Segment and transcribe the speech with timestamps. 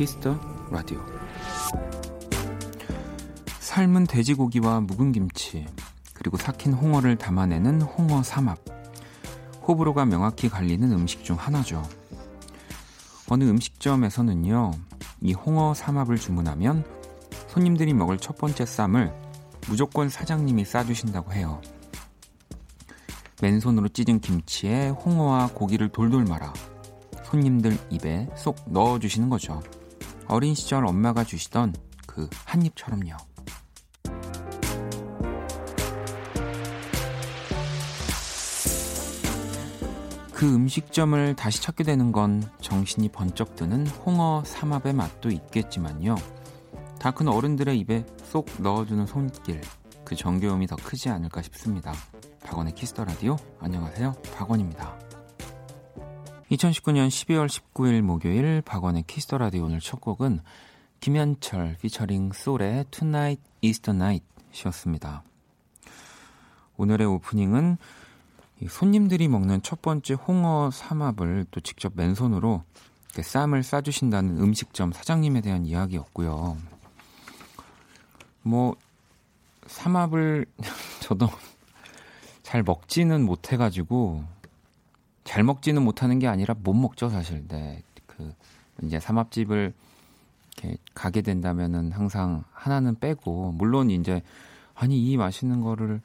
[0.00, 0.34] 키스 더
[0.70, 0.98] 라디오.
[3.58, 5.66] 삶은 돼지고기와 묵은 김치
[6.14, 8.58] 그리고 삭힌 홍어를 담아내는 홍어 삼합.
[9.68, 11.86] 호불호가 명확히 갈리는 음식 중 하나죠.
[13.28, 14.70] 어느 음식점에서는요
[15.20, 16.82] 이 홍어 삼합을 주문하면
[17.48, 19.12] 손님들이 먹을 첫 번째 쌈을
[19.68, 21.60] 무조건 사장님이 싸주신다고 해요.
[23.42, 26.54] 맨손으로 찢은 김치에 홍어와 고기를 돌돌 말아
[27.24, 29.60] 손님들 입에 쏙 넣어주시는 거죠.
[30.30, 31.74] 어린 시절 엄마가 주시던
[32.06, 33.16] 그 한 입처럼요.
[40.32, 46.14] 그 음식점을 다시 찾게 되는 건 정신이 번쩍 드는 홍어 삼합의 맛도 있겠지만요.
[46.98, 49.60] 다 큰 어른들의 입에 쏙 넣어주는 손길,
[50.04, 51.92] 그 정겨움이 더 크지 않을까 싶습니다.
[52.44, 54.12] 박원의 키스 더 라디오 안녕하세요.
[54.34, 55.09] 박원입니다.
[56.50, 60.40] 2019년 12월 19일 목요일 박원의 키스 더 라디오 오늘 첫 곡은
[60.98, 65.22] 김현철 피처링 솔의 Tonight is the Night이었습니다.
[66.76, 67.76] 오늘의 오프닝은
[68.68, 72.64] 손님들이 먹는 첫 번째 홍어 삼합을 또 직접 맨손으로
[73.22, 76.56] 쌈을 싸주신다는 음식점 사장님에 대한 이야기였고요.
[78.42, 78.74] 뭐
[79.68, 80.46] 삼합을
[80.98, 81.28] 저도
[82.42, 84.24] 잘 먹지는 못해가지고
[85.24, 87.46] 잘 먹지는 못하는 게 아니라 못 먹죠 사실.
[87.48, 88.32] 네, 그
[88.82, 89.72] 이제 삼합집을
[90.56, 94.22] 이렇게 가게 된다면은 항상 하나는 빼고 물론 이제
[94.74, 96.00] 아니 이 맛있는 거를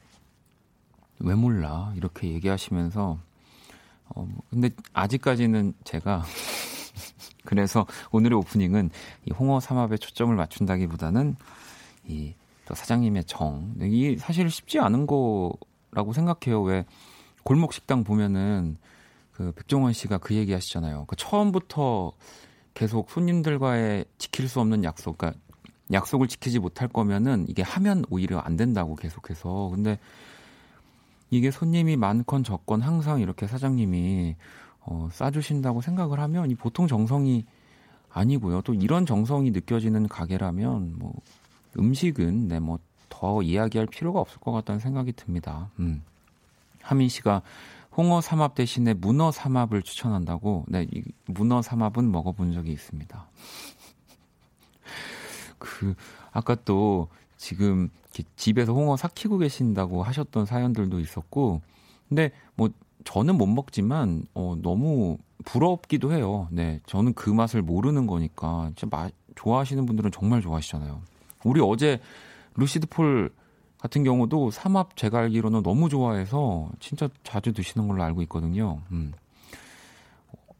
[1.18, 3.18] 왜 몰라 이렇게 얘기하시면서
[4.08, 6.22] 어뭐 근데 아직까지는 제가
[7.44, 8.90] 그래서 오늘의 오프닝은
[9.24, 11.36] 이 홍어 삼합에 초점을 맞춘다기보다는
[12.08, 12.34] 이
[12.66, 13.74] 또 사장님의 정.
[13.80, 16.62] 이 사실 쉽지 않은 거라고 생각해요.
[16.62, 16.84] 왜
[17.44, 18.76] 골목 식당 보면은
[19.36, 21.04] 그 백종원 씨가 그 얘기 하시잖아요.
[21.06, 22.12] 그 처음부터
[22.74, 25.40] 계속 손님들과의 지킬 수 없는 약속, 그러니까
[25.92, 29.70] 약속을 지키지 못할 거면은 이게 하면 오히려 안 된다고 계속해서.
[29.72, 29.98] 근데
[31.30, 34.36] 이게 손님이 많건 적건 항상 이렇게 사장님이
[34.80, 37.44] 어, 싸주신다고 생각을 하면 이 보통 정성이
[38.10, 38.62] 아니고요.
[38.62, 41.12] 또 이런 정성이 느껴지는 가게라면 뭐
[41.78, 42.78] 음식은 네, 뭐
[43.18, 45.70] 더 이야기할 필요가 없을 것 같다는 생각이 듭니다.
[45.78, 46.02] 음.
[46.82, 47.42] 하민 씨가
[47.96, 50.64] 홍어 삼합 대신에 문어 삼합을 추천한다고.
[50.68, 53.26] 네, 이 문어 삼합은 먹어본 적이 있습니다.
[55.58, 55.94] 그
[56.30, 57.08] 아까 또
[57.38, 57.88] 지금
[58.36, 61.62] 집에서 홍어 삭히고 계신다고 하셨던 사연들도 있었고,
[62.08, 62.68] 근데 뭐
[63.04, 66.48] 저는 못 먹지만 어 너무 부럽기도 해요.
[66.50, 71.00] 네, 저는 그 맛을 모르는 거니까 진짜 마, 좋아하시는 분들은 정말 좋아하시잖아요.
[71.44, 72.00] 우리 어제
[72.56, 73.30] 루시드 폴
[73.86, 78.80] 같은 경우도 삼합 제가 알기로는 너무 좋아해서 진짜 자주 드시는 걸로 알고 있거든요.
[78.90, 79.12] 음.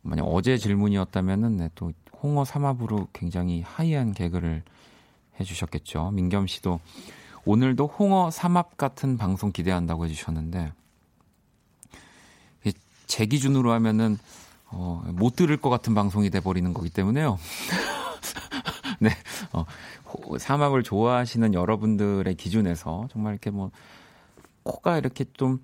[0.02, 1.92] 만약 어제 질문이었다면은 네, 또
[2.22, 4.62] 홍어 삼합으로 굉장히 하이한 개그를
[5.40, 6.12] 해주셨겠죠.
[6.12, 6.78] 민겸 씨도
[7.44, 10.72] 오늘도 홍어 삼합 같은 방송 기대한다고 해주셨는데
[13.06, 14.18] 제 기준으로 하면은
[14.66, 17.38] 어, 못 들을 것 같은 방송이 돼 버리는 거기 때문에요.
[18.98, 19.10] 네,
[19.52, 19.64] 어,
[20.38, 23.70] 삼합을 좋아하시는 여러분들의 기준에서 정말 이렇게 뭐
[24.62, 25.60] 코가 이렇게 좀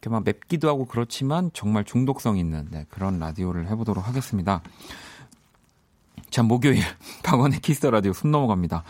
[0.00, 4.62] 이렇게 막 맵기도 하고 그렇지만 정말 중독성 있는 네, 그런 라디오를 해보도록 하겠습니다.
[6.30, 6.82] 자, 목요일
[7.22, 8.82] 박원의 키스 라디오 손 넘어갑니다.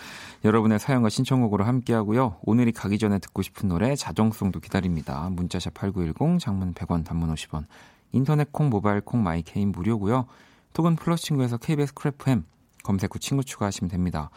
[0.45, 2.39] 여러분의 사연과 신청곡으로 함께하고요.
[2.43, 5.29] 오늘이 가기 전에 듣고 싶은 노래 자정송도 기다립니다.
[5.31, 7.67] 문자 샵 8910 장문 100원 단문 50원
[8.13, 10.27] 인터넷 콩 모바일 콩 마이 K는 무료고요.
[10.73, 12.45] 톡은 플러스 친구에서 KBS 키라 FM
[12.83, 14.31] 검색 후 친구 추가하시면 됩니다.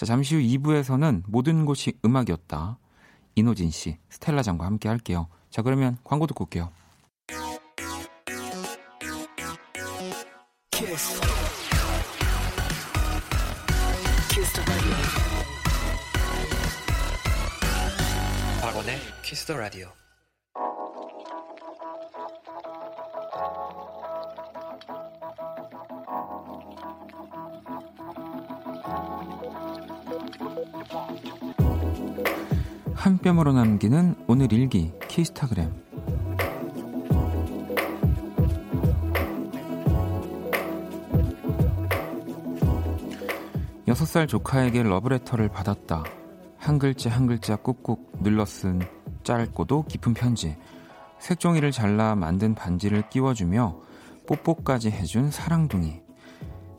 [0.00, 2.78] 자, 잠시 후 2부에서는 모든 곳이 음악이었다.
[3.34, 5.28] 이노진 씨, 스텔라 장과 함께 할게요.
[5.50, 6.72] 자, 그러면 광고 듣고 올게요.
[10.70, 11.20] 키스.
[14.30, 14.62] 키스
[18.62, 19.92] 박원의 키스 더 라디오.
[33.00, 35.72] 한 뼘으로 남기는 오늘 일기 키스타그램
[43.86, 46.04] 6살 조카에게 러브레터를 받았다.
[46.58, 48.82] 한 글자 한 글자 꾹꾹 눌러 쓴
[49.22, 50.58] 짧고도 깊은 편지.
[51.20, 53.80] 색종이를 잘라 만든 반지를 끼워주며
[54.26, 56.02] 뽀뽀까지 해준 사랑둥이.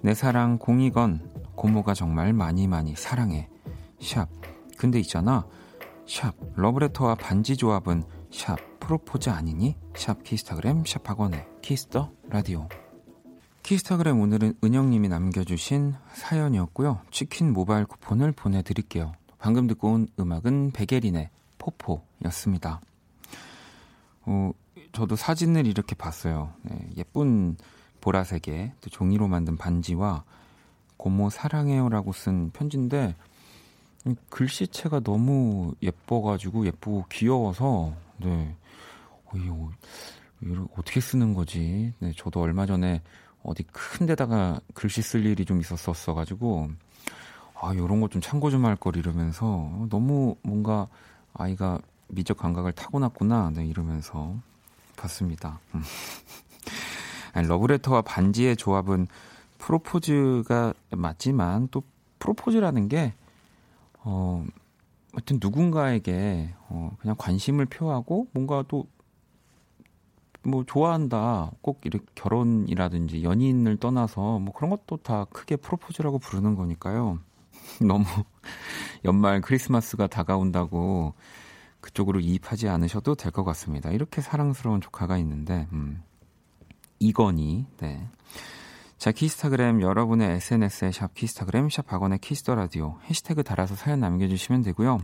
[0.04, 3.50] 내 사랑 공이건 고모가 정말 많이 많이 사랑해.
[4.00, 4.30] 샵.
[4.78, 5.48] 근데 있잖아.
[6.08, 9.76] 샵 러브레터와 반지 조합은 샵 프로포즈 아니니?
[9.96, 12.68] 샵 키스타그램 샵 박원의 키스 더 라디오
[13.64, 17.02] 키스타그램 오늘은 은영님이 남겨주신 사연이었고요.
[17.12, 19.14] 치킨 모바일 쿠폰을 보내드릴게요.
[19.38, 22.82] 방금 듣고 온 음악은 베게린의 포포였습니다.
[24.24, 24.52] 어,
[24.92, 26.54] 저도 사진을 이렇게 봤어요.
[26.64, 27.56] 네, 예쁜
[28.02, 30.24] 보라색의 또 종이로 만든 반지와
[30.98, 33.16] 고모 사랑해요라고 쓴 편지인데
[34.30, 38.56] 글씨체가 너무 예뻐가지고 예쁘고 귀여워서 네.
[39.26, 39.70] 어, 이거,
[40.78, 41.94] 어떻게 쓰는 거지?
[42.00, 43.02] 네, 저도 얼마 전에
[43.44, 46.70] 어디 큰 데다가 글씨 쓸 일이 좀 있었었어 가지고
[47.62, 50.88] 아 요런 거 좀 참고 좀 할 걸 이러면서 너무 뭔가
[51.34, 54.36] 아이가 미적 감각을 타고났구나 네, 이러면서
[54.98, 55.60] 봤습니다.
[55.76, 55.82] 음.
[57.48, 59.08] 러브레터와 반지의 조합은
[59.60, 61.84] 프로포즈가 맞지만 또
[62.20, 63.14] 프로포즈라는 게
[64.04, 64.46] 어,
[65.14, 68.86] 하여튼 누군가에게 어, 그냥 관심을 표하고 뭔가 또
[70.44, 77.20] 뭐 좋아한다 꼭 이렇게 결혼이라든지 연인을 떠나서 뭐 그런 것도 다 크게 프로포즈라고 부르는 거니까요.
[77.88, 78.06] 너무
[79.06, 81.14] 연말 크리스마스가 다가온다고
[81.80, 83.92] 그쪽으로 이입하지 않으셔도 될 것 같습니다.
[83.92, 86.04] 이렇게 사랑스러운 조카가 있는데 음.
[87.00, 88.08] 이건희 네.
[89.02, 94.28] 자, 키스타그램 여러분의 SNS에 샵 키스타그램 샵 박원의 키스 더 라디오 해시태그 달아서 사연 남겨
[94.28, 95.00] 주시면 되고요.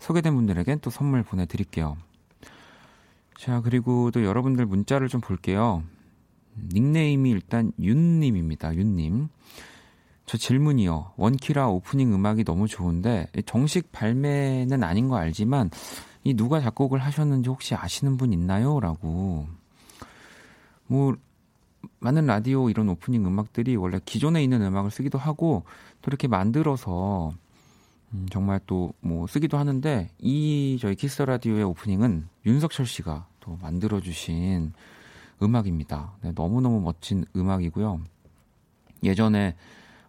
[0.00, 1.96] 소개된 분들에겐 또 선물 보내 드릴게요.
[3.38, 5.84] 자, 그리고 또 여러분들 문자를 좀 볼게요.
[6.72, 8.74] 닉네임이 일단 윤님입니다.
[8.74, 9.28] 윤님.
[10.26, 11.12] 저 질문이요.
[11.16, 15.70] 원키라 오프닝 음악이 너무 좋은데 정식 발매는 아닌 거 알지만
[16.24, 18.80] 이 누가 작곡을 하셨는지 혹시 아시는 분 있나요?
[18.80, 19.46] 라고.
[20.88, 21.14] 뭐
[22.00, 25.64] 많은 라디오 이런 오프닝 음악들이 원래 기존에 있는 음악을 쓰기도 하고
[26.00, 27.32] 또 이렇게 만들어서
[28.14, 34.00] 음, 정말 또 뭐 쓰기도 하는데 이 저희 키스 라디오의 오프닝은 윤석철 씨가 또 만들어
[34.00, 34.72] 주신
[35.42, 36.12] 음악입니다.
[36.22, 38.00] 네, 너무너무 멋진 음악이고요.
[39.02, 39.56] 예전에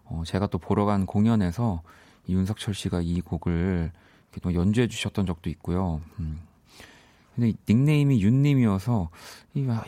[0.06, 1.81] 어, 제가 또 보러 간 공연에서
[2.28, 3.92] 이 윤석철 씨가 이 곡을
[4.42, 6.02] 또 연주해 주셨던 적도 있고요.
[6.20, 6.40] 음.
[7.36, 9.10] 근데 닉네임이 윤님이어서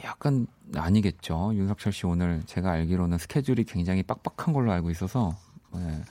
[0.04, 1.52] 약간 아니겠죠.
[1.54, 5.36] 윤석철 씨 오늘 제가 알기로는 스케줄이 굉장히 빡빡한 걸로 알고 있어서
[5.74, 6.02] 네,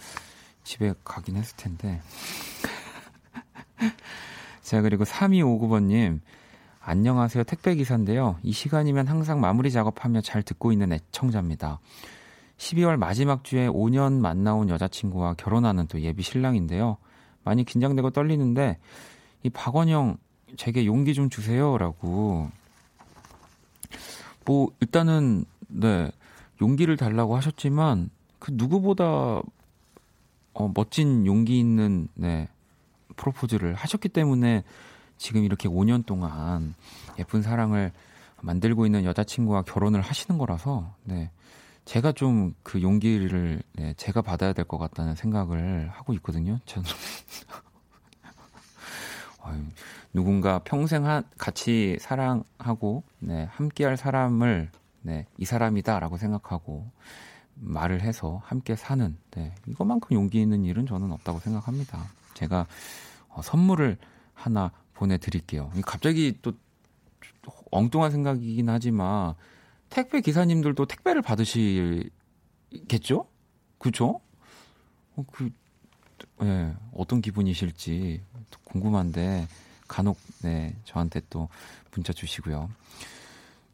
[0.62, 2.00] 집에 가긴 했을 텐데.
[4.62, 6.20] 자, 그리고 3259번님.
[6.80, 7.44] 안녕하세요.
[7.44, 8.38] 택배기사인데요.
[8.42, 11.80] 이 시간이면 항상 마무리 작업하며 잘 듣고 있는 애청자입니다.
[12.58, 16.98] 12월 마지막 주에 5년 만나온 여자친구와 결혼하는 또 예비 신랑인데요.
[17.42, 18.78] 많이 긴장되고 떨리는데,
[19.42, 20.18] 이 박원영,
[20.56, 22.50] 제게 용기 좀 주세요라고
[24.44, 26.10] 뭐 일단은 네
[26.60, 29.40] 용기를 달라고 하셨지만 그 누구보다
[30.54, 32.48] 어, 멋진 용기 있는 네
[33.16, 34.62] 프로포즈를 하셨기 때문에
[35.18, 36.74] 지금 이렇게 5년 동안
[37.18, 37.92] 예쁜 사랑을
[38.42, 41.30] 만들고 있는 여자친구와 결혼을 하시는 거라서 네
[41.84, 46.58] 제가 좀 그 용기를 네, 제가 받아야 될 것 같다는 생각을 하고 있거든요.
[46.66, 46.88] 저는
[49.42, 49.62] 아유,
[50.14, 54.70] 누군가 평생 하, 같이 사랑하고 네, 함께할 사람을
[55.02, 56.88] 네, 이 사람이다라고 생각하고
[57.56, 62.06] 말을 해서 함께 사는 네, 이것만큼 용기 있는 일은 저는 없다고 생각합니다.
[62.34, 62.66] 제가
[63.28, 63.98] 어, 선물을
[64.32, 65.72] 하나 보내드릴게요.
[65.84, 66.52] 갑자기 또
[67.72, 69.34] 엉뚱한 생각이긴 하지만
[69.90, 73.26] 택배 기사님들도 택배를 받으시겠죠?
[73.78, 74.20] 그죠?
[75.16, 75.50] 어, 그,
[76.42, 78.22] 예, 어떤 기분이실지
[78.64, 79.46] 궁금한데
[79.88, 81.48] 간혹 네 저한테 또
[81.92, 82.70] 문자 주시고요.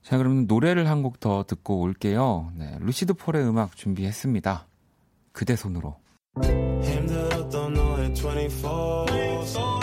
[0.02, 2.52] 자 그러면 노래를 한 곡 더 듣고 올게요.
[2.56, 4.66] 네, 루시드 폴의 음악 준비했습니다.
[5.32, 5.96] 그대 손으로.
[6.82, 9.79] 힘들었던 너의 24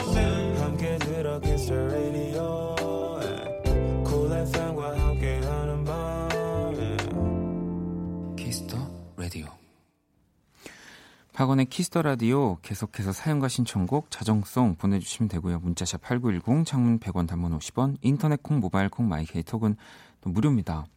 [11.37, 15.59] 박원의 키스 더 라디오 계속해서 사연과 신청곡 자정송 보내주시면 되고요.
[15.59, 19.75] 문자 샵 8910 장문 100원 단문 50원 인터넷 콩 모바일 콩 마이 K 톡은
[20.21, 20.87] 또 무료입니다.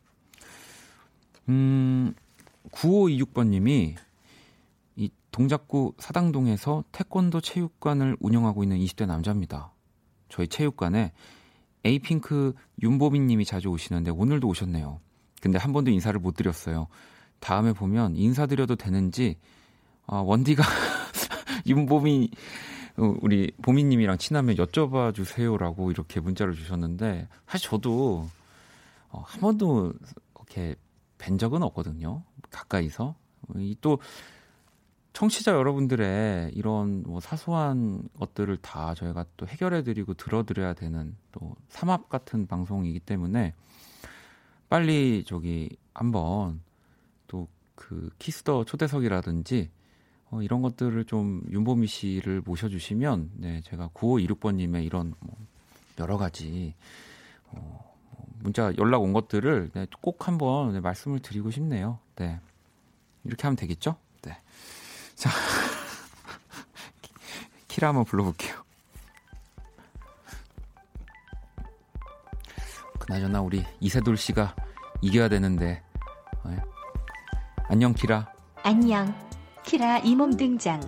[1.50, 2.14] 음
[2.70, 3.96] 9526번님이
[4.96, 9.74] 이 동작구 사당동에서 태권도 체육관을 운영하고 있는 20대 남자입니다.
[10.30, 11.12] 저희 체육관에
[11.84, 15.00] 에이핑크 윤보민 님이 자주 오시는데 오늘도 오셨네요.
[15.42, 16.86] 근데 한 번도 인사를 못 드렸어요.
[17.40, 19.36] 다음에 보면 인사드려도 되는지
[20.12, 20.64] 아, 원디가
[21.66, 22.30] 윤보미
[22.96, 28.28] 어, 우리 보미님이랑 친하면 여쭤봐 주세요라고 이렇게 문자를 주셨는데 사실 저도
[29.10, 29.92] 어, 한 번도
[30.34, 30.74] 이렇게
[31.18, 32.24] 뵌 적은 없거든요.
[32.50, 33.14] 가까이서
[33.80, 34.00] 또
[35.12, 42.48] 청취자 여러분들의 이런 뭐 사소한 것들을 다 저희가 또 해결해드리고 들어드려야 되는 또 삼합 같은
[42.48, 43.54] 방송이기 때문에
[44.68, 46.60] 빨리 저기 한번
[47.80, 49.70] 그 키스 더 초대석이라든지
[50.30, 55.36] 어, 이런 것들을 좀 윤보미 씨를 모셔주시면 네, 제가 9526번님의 이런 뭐
[55.98, 56.74] 여러 가지
[57.46, 61.98] 어, 뭐 문자 연락 온 것들을 네, 꼭 한번 네, 말씀을 드리고 싶네요.
[62.16, 62.38] 네.
[63.24, 63.96] 이렇게 하면 되겠죠?
[64.22, 64.38] 네.
[65.14, 65.30] 자,
[67.68, 68.54] 키라 한번 불러볼게요.
[72.98, 74.54] 그나저나 우리 이세돌 씨가
[75.02, 75.82] 이겨야 되는데.
[76.46, 76.56] 네.
[77.68, 78.32] 안녕 키라.
[78.62, 79.29] 안녕.
[79.64, 80.80] 키라 이몸 등장.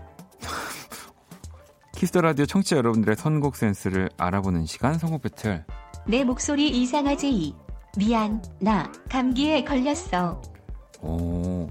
[1.94, 5.64] 키스 더 라디오 청취자 여러분들의 선곡 센스를 알아보는 시간 선곡 배틀.
[6.06, 7.54] 내 목소리 이상하지?
[7.96, 10.42] 미안, 나 감기에 걸렸어.
[11.00, 11.68] 오,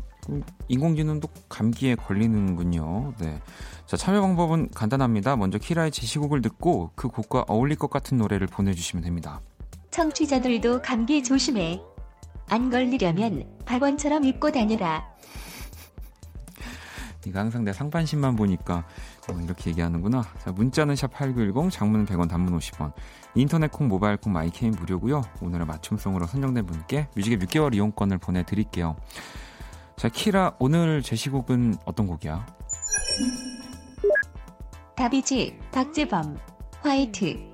[0.69, 3.13] 인공지능도 감기에 걸리는군요.
[3.19, 3.41] 네.
[3.85, 5.35] 자, 참여 방법은 간단합니다.
[5.35, 9.41] 먼저 키라의 제시곡을 듣고 그 곡과 어울릴 것 같은 노래를 보내주시면 됩니다.
[9.89, 11.81] 청취자들도 감기 조심해.
[12.47, 15.05] 안 걸리려면 박원처럼 입고 다녀라.
[17.25, 18.83] 네가 항상 내 상반신만 보니까
[19.29, 20.23] 어, 이렇게 얘기하는구나.
[20.39, 22.93] 자, 문자는 샵 8910, 장문은 100원, 단문 50원.
[23.35, 25.21] 인터넷 콩, 모바일 콩, 마이케이는 무료고요.
[25.41, 28.95] 오늘의 맞춤송으로 선정된 분께 뮤직앱 6개월 이용권을 보내드릴게요.
[29.97, 32.45] 자, 키라, 오늘 제시곡은 어떤 곡이야?
[34.95, 36.37] 다비치, 박재범,
[36.81, 37.51] 화이트.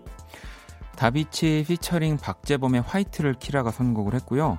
[0.95, 4.57] 다비치 피처링 박재범의 화이트를 키라가 선곡을 했고요.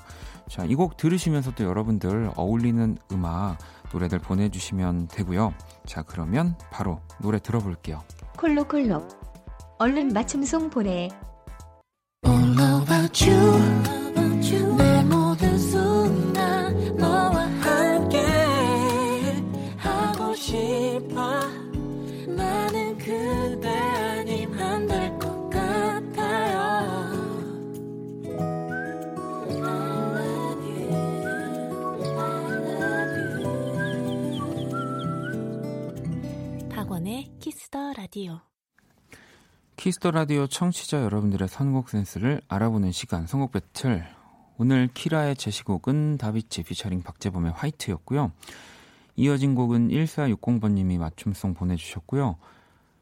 [0.49, 3.59] 자, 이 곡 들으시면서 또 여러분들 어울리는 음악,
[3.93, 5.55] 노래들 보내주시면 되고요.
[5.87, 8.03] 자, 그러면 바로 노래 들어볼게요.
[8.37, 9.09] 콜록콜록.
[9.79, 11.09] 얼른 맞춤송 보내.
[12.27, 13.98] All about you.
[38.19, 38.41] 라디오.
[39.77, 44.05] 키스터 라디오 청취자 여러분들의 선곡 센스를 알아보는 시간 선곡 배틀.
[44.57, 48.33] 오늘 키라의 제시곡은 다비치 피처링 박재범의 화이트였고요.
[49.15, 52.39] 이어진 곡은 1460번님이 맞춤송 보내주셨고요.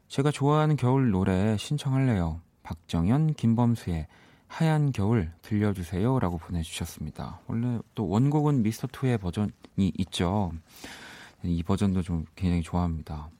[0.07, 2.41] 제가 좋아하는 겨울 노래 신청할래요.
[2.61, 4.05] 박정현, 김범수의
[4.45, 6.19] 하얀 겨울 들려주세요.
[6.19, 7.41] 라고 보내주셨습니다.
[7.47, 10.51] 원래 또 원곡은 미스터2의 버전이 있죠.
[11.43, 13.31] 이 버전도 좀 굉장히 좋아합니다.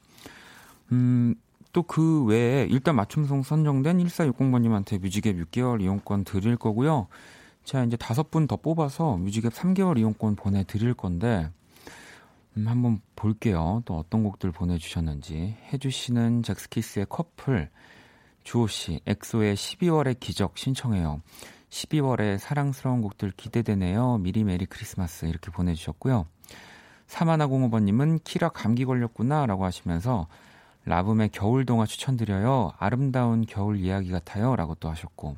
[0.92, 1.36] 음,
[1.74, 7.08] 또 그 외에 일단 맞춤송 선정된 1460번님한테 뮤직앱 6개월 이용권 드릴 거고요.
[7.64, 11.50] 자, 이제 다섯 분 더 뽑아서 뮤직앱 3개월 이용권 보내드릴 건데,
[12.56, 13.82] 음, 한번 볼게요.
[13.86, 15.58] 또 어떤 곡들 보내주셨는지.
[15.74, 17.70] 해주시는 젝스키스의 커플,
[18.44, 21.22] 주호씨, 엑소의 12월의 기적 신청해요.
[21.70, 24.20] 12월에 사랑스러운 곡들 기대되네요.
[24.20, 26.26] 미리 메리 크리스마스 이렇게 보내주셨고요.
[27.08, 30.28] 사마나공호번님은 키라 감기 걸렸구나 라고 하시면서
[30.88, 32.72] 라붐의 겨울 동화 추천드려요.
[32.79, 34.56] 아름다운 겨울 이야기 같아요.
[34.56, 35.36] 라고 또 하셨고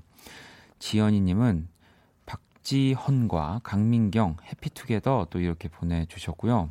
[0.78, 1.68] 지연이님은
[2.28, 6.70] 박지헌과 강민경 해피투게더 또 이렇게 보내주셨고요.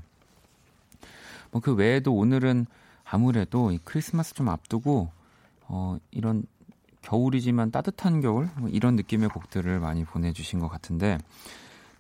[1.51, 2.67] 뭐 그 외에도 오늘은
[3.05, 5.11] 아무래도 이 크리스마스 좀 앞두고
[5.63, 6.45] 어 이런
[7.03, 11.19] 겨울이지만 따뜻한 겨울 뭐 이런 느낌의 곡들을 많이 보내주신 것 같은데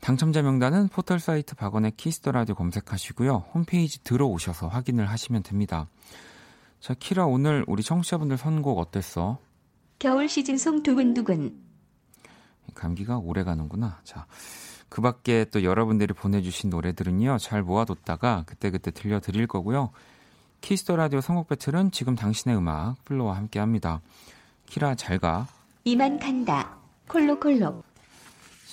[0.00, 5.88] 당첨자 명단은 포털 사이트 박원의 키스터 라디오 검색하시고요 홈페이지 들어오셔서 확인을 하시면 됩니다.
[6.80, 9.38] 자 키라 오늘 우리 청취자분들 선곡 어땠어?
[9.98, 11.66] 겨울 시즌송 두근두근.
[12.74, 13.98] 감기가 오래 가는구나.
[14.04, 14.26] 자,
[14.88, 19.90] 그 밖에 또 여러분들이 보내주신 노래들은요, 잘 모아뒀다가 그때그때 들려드릴 거고요.
[20.60, 24.00] 키스터 라디오 선곡 배틀은 지금 당신의 음악, 플로와 함께 합니다.
[24.66, 25.48] 키라 잘 가.
[25.84, 26.76] 이만 간다.
[27.08, 27.84] 콜록콜록.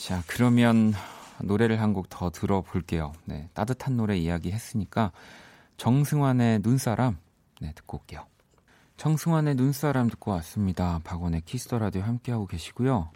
[0.06, 0.94] 자, 그러면
[1.42, 3.14] 노래를 한 곡 더 들어볼게요.
[3.26, 5.12] 네, 따뜻한 노래 이야기 했으니까
[5.78, 7.18] 정승환의 눈사람,
[7.62, 8.26] 네, 듣고 올게요.
[8.98, 11.00] 정승환의 눈사람 듣고 왔습니다.
[11.04, 13.10] 박원의 키스터 라디오 함께하고 계시고요.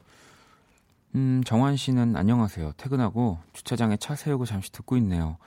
[1.15, 2.73] 음, 정환 씨는 안녕하세요.
[2.77, 5.37] 퇴근하고 주차장에 차 세우고 잠시 듣고 있네요.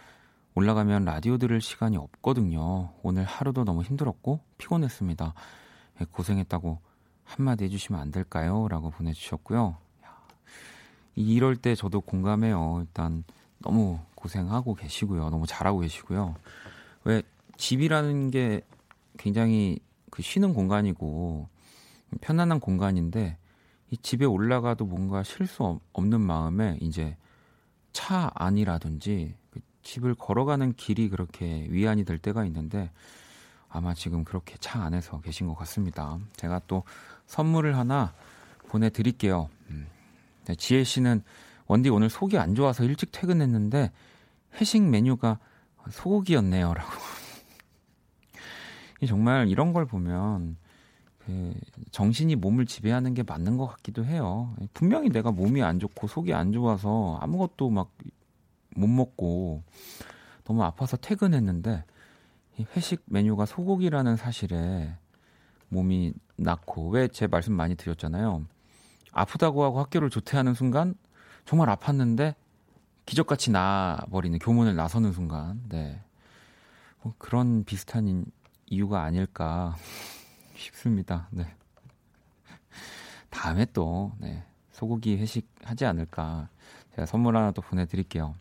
[0.54, 2.90] 올라가면 라디오 들을 시간이 없거든요.
[3.02, 5.34] 오늘 하루도 너무 힘들었고 피곤했습니다.
[6.00, 6.78] 예, 고생했다고
[7.25, 8.68] 한마디 해주시면 안 될까요?
[8.68, 9.76] 라고 보내주셨고요.
[11.14, 12.80] 이럴 때 저도 공감해요.
[12.82, 13.25] 일단
[13.58, 15.30] 너무 고생하고 계시고요.
[15.30, 16.34] 너무 잘하고 계시고요.
[17.04, 17.22] 왜
[17.56, 18.62] 집이라는 게
[19.23, 19.79] 굉장히
[20.11, 21.49] 그 쉬는 공간이고
[22.21, 23.38] 편안한 공간인데
[23.91, 27.17] 이 집에 올라가도 뭔가 쉴 수 없는 마음에 이제
[27.93, 32.91] 차 안이라든지 그 집을 걸어가는 길이 그렇게 위안이 될 때가 있는데
[33.69, 36.19] 아마 지금 그렇게 차 안에서 계신 것 같습니다.
[36.37, 36.83] 제가 또
[37.26, 38.12] 선물을 하나
[38.69, 39.49] 보내드릴게요.
[39.71, 39.87] 음.
[40.47, 41.23] 네, 지혜 씨는
[41.69, 43.93] 원디 오늘 속이 안 좋아서 일찍 퇴근했는데
[44.61, 45.38] 회식 메뉴가
[45.91, 47.22] 소고기였네요라고.
[49.06, 50.56] 정말 이런 걸 보면
[51.18, 51.54] 그
[51.92, 54.54] 정신이 몸을 지배하는 게 맞는 것 같기도 해요.
[54.75, 57.90] 분명히 내가 몸이 안 좋고 속이 안 좋아서 아무것도 막
[58.76, 59.62] 못 먹고
[60.44, 61.85] 너무 아파서 퇴근했는데
[62.59, 64.97] 이 회식 메뉴가 소고기라는 사실에
[65.68, 68.44] 몸이 낳고 왜 제 말씀 많이 드렸잖아요.
[69.12, 70.94] 아프다고 하고 학교를 조퇴하는 순간
[71.44, 72.35] 정말 아팠는데
[73.06, 76.00] 기적같이 나버리는 교문을 나서는 순간 네.
[77.02, 78.25] 뭐 그런 비슷한
[78.73, 79.76] 이유가 아닐까
[80.55, 81.29] 싶습니다.
[81.31, 81.47] 네.
[83.29, 84.45] 다음에 또 네.
[84.71, 86.49] 소고기 회식 하지 않을까
[86.95, 88.35] 제가 선물 하나 또 보내드릴게요.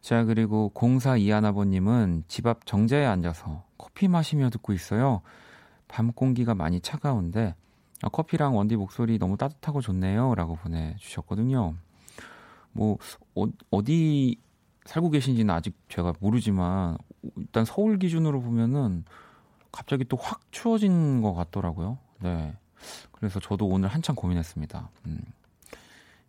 [0.00, 5.22] 자 그리고 공사 이하나버님은 집 앞 정자에 앉아서 커피 마시며 듣고 있어요.
[5.88, 7.56] 밤 공기가 많이 차가운데
[8.02, 11.74] 아, 커피랑 원디 목소리 너무 따뜻하고 좋네요라고 보내주셨거든요.
[12.70, 12.98] 뭐
[13.34, 14.38] 어, 디
[14.84, 16.96] 살고 계신지는 아직 제가 모르지만
[17.36, 19.04] 일단 서울 기준으로 보면은
[19.72, 21.98] 갑자기 또 확 추워진 것 같더라고요.
[22.20, 22.54] 네.
[23.12, 24.88] 그래서 저도 오늘 한참 고민했습니다.
[25.06, 25.20] 음,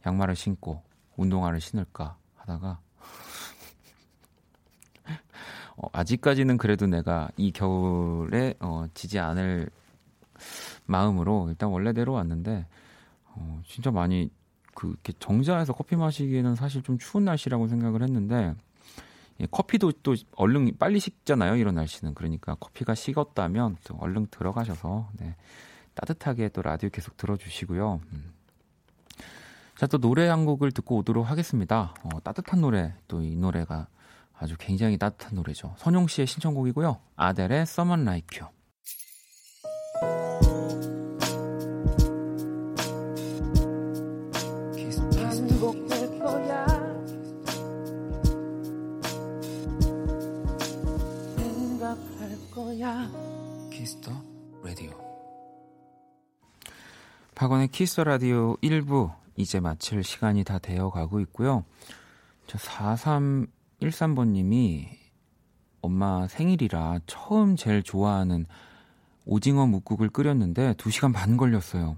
[0.05, 0.81] 양말을 신고
[1.15, 2.79] 운동화를 신을까 하다가
[5.77, 9.69] 어, 아직까지는 그래도 내가 이 겨울에 어, 지지 않을
[10.85, 12.65] 마음으로 일단 원래대로 왔는데
[13.27, 14.29] 어, 진짜 많이
[14.75, 18.55] 그 이렇게 정자에서 커피 마시기에는 사실 좀 추운 날씨라고 생각을 했는데 예,
[19.49, 21.55] 커피도 또 얼른 빨리 식잖아요.
[21.55, 25.35] 이런 날씨는 그러니까 커피가 식었다면 또 얼른 들어가셔서 네,
[25.95, 28.01] 따뜻하게 또 라디오 계속 들어주시고요.
[28.13, 28.33] 음.
[29.75, 31.95] 자, 또 노래 한 곡을 듣고 오도록 하겠습니다.
[32.03, 33.87] 어, 따뜻한 노래, 또 이 노래가
[34.37, 35.73] 아주 굉장히 따뜻한 노래죠.
[35.77, 36.97] 선용 씨의 신청곡이고요.
[37.15, 38.51] 아델의 Someone Like You.
[57.41, 61.65] 박원의 키스터 라디오 1부 이제 마칠 시간이 다 되어 가고 있고요.
[62.45, 64.87] 저 4313번 님이
[65.81, 68.45] 엄마 생일이라 처음 제일 좋아하는
[69.25, 71.97] 오징어 뭇국을 끓였는데 2시간 반 걸렸어요.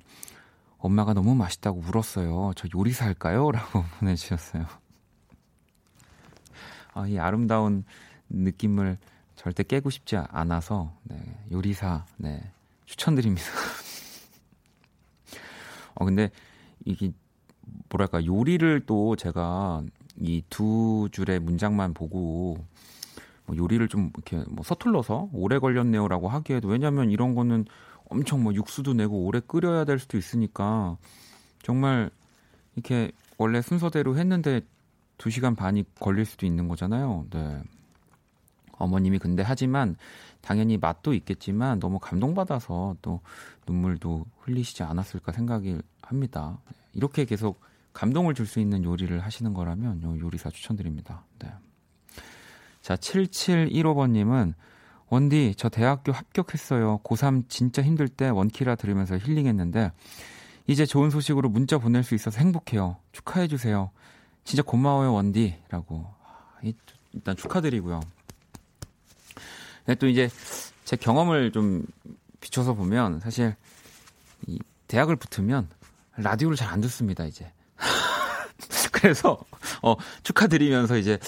[0.78, 2.54] 엄마가 너무 맛있다고 울었어요.
[2.56, 3.52] 저 요리사 할까요?
[3.52, 4.66] 라고 보내주셨어요.
[6.94, 7.84] 아, 이 아름다운
[8.30, 8.98] 느낌을
[9.36, 11.18] 절대 깨고 싶지 않아서 네,
[11.52, 12.50] 요리사 네,
[12.86, 13.44] 추천드립니다.
[15.96, 16.32] 어 근데
[16.86, 17.12] 이게
[17.90, 19.84] 뭐랄까 요리를 또 제가
[20.18, 22.58] 이 두 줄의 문장만 보고
[23.46, 27.66] 뭐 요리를 좀 이렇게 뭐 서툴러서 오래 걸렸네요라고 하기에도 왜냐면 이런 거는
[28.10, 30.98] 엄청 뭐 육수도 내고 오래 끓여야 될 수도 있으니까
[31.64, 32.12] 정말
[32.76, 34.62] 이렇게 원래 순서대로 했는데
[35.18, 37.26] 2시간 반이 걸릴 수도 있는 거잖아요.
[37.32, 37.62] 네.
[38.84, 39.96] 어머님이 근데 하지만
[40.42, 43.22] 당연히 맛도 있겠지만 너무 감동받아서 또
[43.68, 46.60] 눈물도 흘리시지 않았을까 생각이 합니다.
[46.94, 47.62] 이렇게 계속
[47.94, 51.24] 감동을 줄 수 있는 요리를 하시는 거라면 요리사 추천드립니다.
[51.40, 51.52] 네.
[52.82, 54.54] 자, 7715번님은
[55.10, 57.00] 원디, 저 대학교 합격했어요.
[57.04, 59.92] 고3 진짜 힘들 때 원키라 들으면서 힐링했는데,
[60.66, 62.98] 이제 좋은 소식으로 문자 보낼 수 있어서 행복해요.
[63.12, 63.92] 축하해 주세요.
[64.44, 65.56] 진짜 고마워요, 원디.
[65.70, 66.08] 라고.
[67.14, 68.00] 일단 축하드리고요.
[70.00, 70.30] 또 이제
[70.86, 71.86] 제 경험을 좀
[72.40, 73.56] 비춰서 보면 사실
[74.48, 75.68] 이 대학을 붙으면
[76.18, 77.52] 라디오를 잘 안 듣습니다 이제.
[78.92, 79.38] 그래서
[79.82, 81.20] 어 축하드리면서 이제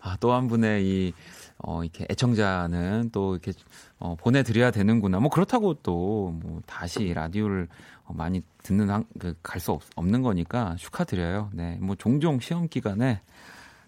[0.00, 1.12] 아, 또 한 분의 이
[1.58, 3.52] 어, 이렇게 애청자는 또 이렇게
[3.98, 5.18] 어, 보내드려야 되는구나.
[5.20, 7.68] 뭐 그렇다고 또 뭐 다시 라디오를
[8.04, 11.50] 어, 많이 듣는 그, 갈수 없는 거니까 축하드려요.
[11.54, 13.20] 네, 뭐 종종 시험 기간에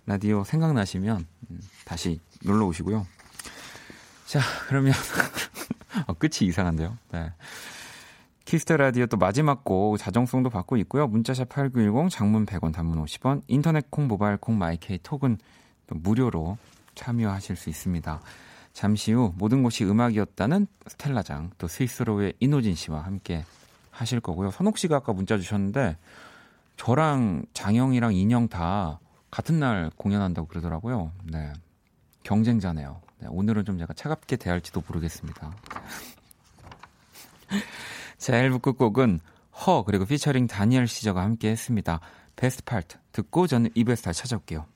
[0.07, 3.07] 라디오 생각나시면 음, 다시 놀러 오시고요.
[4.27, 4.93] 자, 그러면
[6.07, 6.99] 어, 끝이 이상한데요.
[7.13, 7.33] 네.
[8.45, 11.07] 키스터 라디오 또 마지막 곡 자정송도 받고 있고요.
[11.07, 15.39] 문자샵 8910 장문 100원 단문 50원 인터넷 콩 모바일 콩 마이케이 톡은
[15.87, 16.59] 또 무료로
[16.95, 18.21] 참여하실 수 있습니다.
[18.73, 23.45] 잠시 후 모든 곳이 음악이었다는 스텔라장 또 스윗소로우의 인호진 씨와 함께
[23.91, 24.51] 하실 거고요.
[24.51, 25.97] 선옥 씨가 아까 문자 주셨는데
[26.77, 28.99] 저랑 장영이랑 인형 다
[29.31, 31.13] 같은 날 공연한다고 그러더라고요.
[31.25, 31.53] 네.
[32.23, 33.06] 경쟁자네요.
[33.19, 35.55] 네, 오늘은 좀 제가 차갑게 대할지도 모르겠습니다.
[38.19, 39.21] 자, 1부 끝곡은
[39.67, 42.01] 허 그리고 피처링 다니엘 시저가 함께 했습니다.
[42.37, 44.67] 베스트 파트 듣고 저는 2부에서 다시 찾아올게요.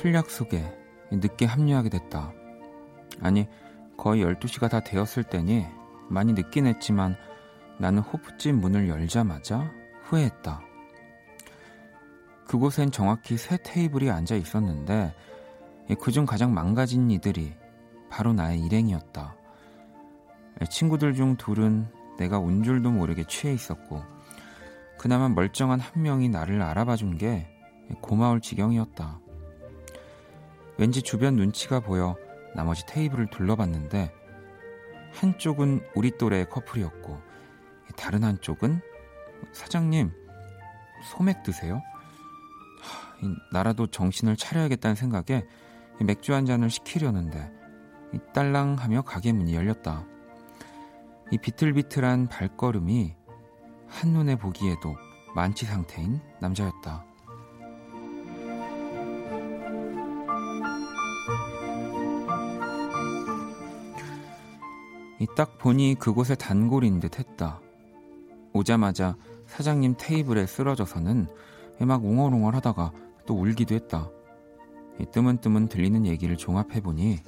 [0.00, 0.64] 술 약 속에
[1.10, 2.32] 늦게 합류하게 됐다.
[3.20, 3.46] 아니,
[3.98, 5.66] 거의 12시가 다 되었을 때니
[6.08, 7.16] 많이 늦긴 했지만
[7.78, 9.70] 나는 호프집 문을 열자마자
[10.04, 10.62] 후회했다.
[12.46, 15.14] 그곳엔 정확히 세 테이블이 앉아 있었는데
[16.00, 17.52] 그중 가장 망가진 이들이
[18.08, 19.36] 바로 나의 일행이었다.
[20.70, 21.86] 친구들 중 둘은
[22.16, 24.02] 내가 운 줄도 모르게 취해 있었고
[24.98, 27.46] 그나마 멀쩡한 한 명이 나를 알아봐 준 게
[28.00, 29.20] 고마울 지경이었다.
[30.80, 32.16] 왠지 주변 눈치가 보여
[32.56, 34.10] 나머지 테이블을 둘러봤는데
[35.12, 37.20] 한쪽은 우리 또래의 커플이었고
[37.98, 38.80] 다른 한쪽은
[39.52, 40.10] 사장님
[41.10, 41.82] 소맥 드세요?
[43.52, 45.44] 나라도 정신을 차려야겠다는 생각에
[46.00, 47.52] 맥주 한 잔을 시키려는데
[48.32, 50.06] 딸랑하며 가게 문이 열렸다.
[51.30, 53.14] 이 비틀비틀한 발걸음이
[53.86, 54.96] 한눈에 보기에도
[55.34, 57.09] 만취 상태인 남자였다.
[65.40, 67.62] 딱 보니 그곳에 단골인 듯 했다.
[68.52, 71.28] 오자마자 사장님 테이블에 쓰러져서는
[71.78, 72.92] 막 웅얼웅얼 하다가
[73.24, 74.10] 또 울기도 했다.
[75.12, 77.20] 뜨문뜨문 들리는 얘기를 종합해보니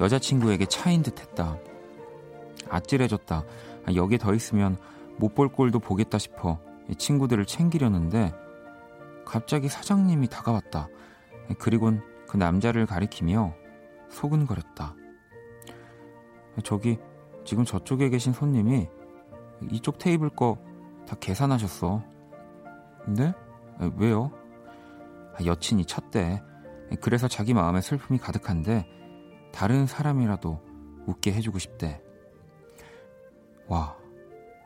[0.00, 1.56] 여자친구에게 차인 듯 했다.
[2.68, 3.44] 아찔해졌다.
[3.86, 4.76] 아, 여기에 더 있으면
[5.16, 6.58] 못 볼 꼴도 보겠다 싶어
[6.98, 8.34] 친구들을 챙기려는데
[9.24, 10.88] 갑자기 사장님이 다가왔다.
[11.60, 13.54] 그리곤 그 남자를 가리키며
[14.08, 14.96] 소근거렸다.
[16.64, 16.98] 저기
[17.46, 18.88] 지금 저쪽에 계신 손님이
[19.70, 20.58] 이쪽 테이블 거
[21.06, 22.02] 다 계산하셨어.
[23.04, 23.32] 근데
[23.96, 24.32] 왜요?
[25.34, 26.42] 아, 여친이 쳤대.
[27.00, 28.86] 그래서 자기 마음에 슬픔이 가득한데
[29.52, 30.60] 다른 사람이라도
[31.06, 32.02] 웃게 해주고 싶대.
[33.68, 33.96] 와,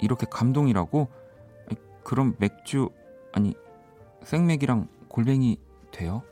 [0.00, 1.08] 이렇게 감동이라고?
[2.02, 2.88] 그럼 맥주,
[3.32, 3.54] 아니,
[4.22, 5.58] 생맥이랑 골뱅이
[5.92, 6.22] 돼요?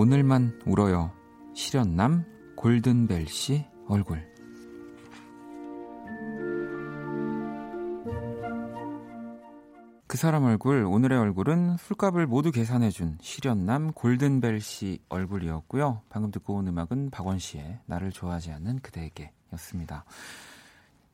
[0.00, 1.12] 오늘만 울어요.
[1.52, 2.24] 실현남
[2.56, 4.26] 골든벨 씨 얼굴.
[10.06, 16.00] 그 사람 얼굴, 오늘의 얼굴은 술값을 모두 계산해준 실현남 골든벨 씨 얼굴이었고요.
[16.08, 20.06] 방금 듣고 온 음악은 박원 씨의 나를 좋아하지 않는 그대에게 였습니다.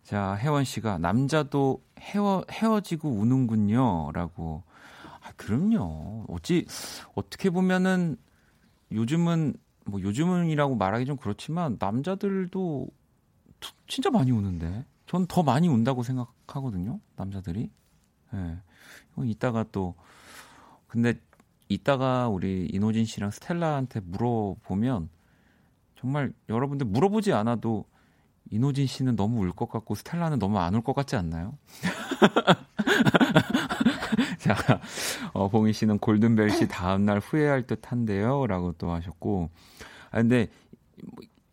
[0.04, 4.12] 자, 혜원 씨가 남자도 헤어, 헤어지고 우는군요.
[4.12, 4.62] 라고.
[5.22, 6.26] 아, 그럼요.
[6.28, 6.66] 어찌,
[7.16, 8.18] 어떻게 보면은
[8.92, 9.54] 요즘은,
[9.86, 12.88] 뭐 요즘은이라고 말하기 좀 그렇지만 남자들도
[13.88, 14.84] 진짜 많이 우는데.
[15.06, 17.00] 전 더 많이 운다고 생각하거든요.
[17.16, 17.70] 남자들이.
[18.34, 18.36] 예.
[18.36, 18.58] 네.
[19.24, 19.94] 이따가 또
[20.88, 21.14] 근데
[21.68, 25.08] 이따가 우리 이노진 씨랑 스텔라한테 물어보면
[26.00, 27.86] 정말 여러분들 물어보지 않아도
[28.50, 31.58] 이노진 씨는 너무 울 것 같고 스텔라는 너무 안 울 것 같지 않나요?
[34.46, 34.54] 자,
[35.32, 38.46] 어, 봉희 씨는 골든벨 씨 다음날 후회할 듯 한데요.
[38.46, 39.50] 라고 또 하셨고.
[40.10, 40.48] 아, 근데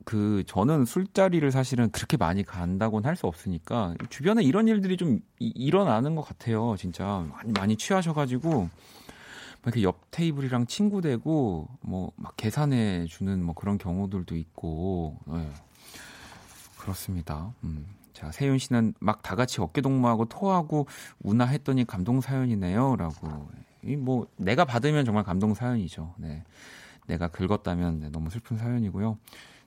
[0.06, 5.52] 그 저는 술자리를 사실은 그렇게 많이 간다고는 할 수 없으니까 주변에 이런 일들이 좀 이,
[5.56, 6.76] 일어나는 것 같아요.
[6.78, 8.70] 진짜 많이 많이 취하셔가지고
[9.64, 15.50] 이렇게 옆 테이블이랑 친구 되고 뭐 막 계산해 주는 뭐 그런 경우들도 있고 네.
[16.78, 17.54] 그렇습니다.
[17.64, 17.86] 음.
[18.24, 20.88] 자 세윤 씨는 막 다 같이 어깨 동무하고 토하고
[21.20, 23.50] 우나 했더니 감동 사연이네요라고
[23.84, 26.14] 이뭐 내가 받으면 정말 감동 사연이죠.
[26.18, 26.44] 네.
[27.08, 29.18] 내가 긁었다면 네, 너무 슬픈 사연이고요.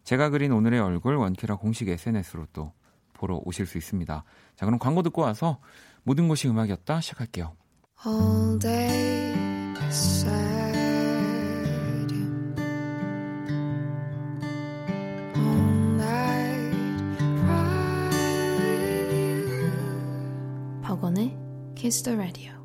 [0.04, 2.72] 제가 그린 오늘의 얼굴 원키라 공식 SNS로 또
[3.12, 4.24] 보러 오실 수 있습니다.
[4.54, 5.58] 자, 그럼 광고 듣고 와서
[6.02, 7.54] 모든 것이 음악이었다 시작할게요.
[8.06, 9.34] All day.
[21.86, 22.55] 박원의 Kiss the Radio.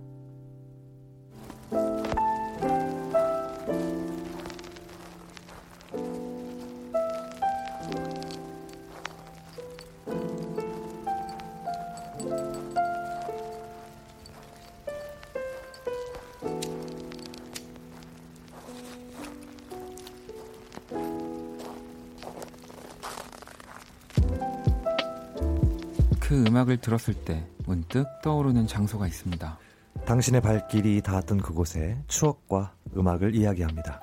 [26.71, 29.59] 음악을 들었을 때 문득 떠오르는 장소가 있습니다.
[30.05, 33.99] 당신의 발길이 닿았던 그곳에 추억과 음악을 이야기합니다.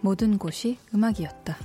[0.00, 1.56] 모든 곳이 음악이었다.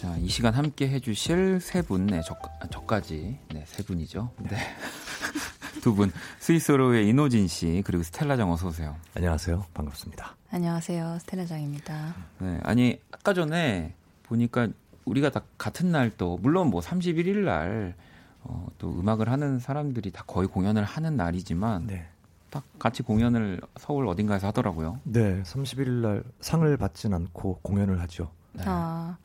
[0.00, 2.36] 자, 이 시간 함께 해주실 세 분, 네, 저,
[2.70, 4.30] 저까지, 네, 세 분이죠.
[4.50, 4.56] 네.
[5.82, 8.96] 두 분, 스위스로의 이노진 씨, 그리고 스텔라장 어서오세요.
[9.14, 9.66] 안녕하세요.
[9.74, 10.34] 반갑습니다.
[10.50, 11.18] 안녕하세요.
[11.20, 12.14] 스텔라장입니다.
[12.38, 14.68] 네, 아니, 아까 전에 보니까
[15.06, 17.94] 우리가 다 같은 날 또, 물론 뭐 31일 날,
[18.42, 22.06] 어, 또 음악을 하는 사람들이 다 거의 공연을 하는 날이지만, 네.
[22.50, 25.00] 딱 같이 공연을 서울 어딘가에서 하더라고요.
[25.04, 28.30] 네, 31일 날 상을 받진 않고 공연을 하죠.
[28.52, 28.62] 네.
[28.66, 29.16] 아,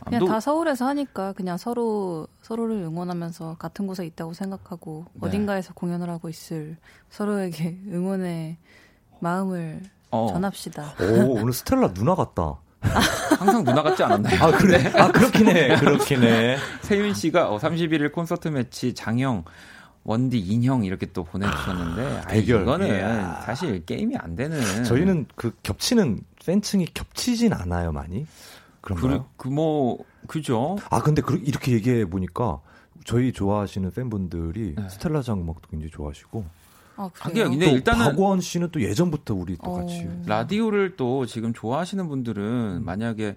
[0.00, 5.28] 아, 그냥 또- 다 서울에서 하니까 그냥 서로 서로를 응원하면서 같은 곳에 있다고 생각하고 네.
[5.28, 6.76] 어딘가에서 공연을 하고 있을
[7.10, 8.56] 서로에게 응원의
[9.20, 10.94] 마음을 어, 전합시다.
[11.00, 12.58] 오, 오늘 스텔라 누나 같다.
[13.38, 14.42] 항상 누나 같지 않았나요?
[14.42, 14.92] 아, 그래?
[14.94, 15.76] 아, 그렇긴 해.
[15.76, 16.56] 그렇긴 해.
[16.82, 19.44] 세윤 씨가 어, 31일 콘서트 매치 장형
[20.04, 22.62] 원디 인형 이렇게 또 보내주셨는데 아, 대결.
[22.62, 23.42] 이거는 이야.
[23.44, 28.26] 사실 게임이 안 되는 저희는 그 겹치는 팬층이 겹치진 않아요, 많이.
[28.80, 29.26] 그런가요?
[29.36, 32.60] 그뭐 그죠 아, 근데 그, 이렇게 얘기해 보니까
[33.04, 34.88] 저희 좋아하시는 팬분들이 네.
[34.88, 36.44] 스텔라장 음악도 굉장히 좋아하시고
[36.98, 37.50] 아, 하긴 그래요?
[37.50, 39.74] 근데 또 일단은 박원 씨는 또 예전부터 우리 또 어.
[39.76, 42.08] 같이 라디오를 또 지금 좋아하시는 음.
[42.08, 43.36] 분들은 만약에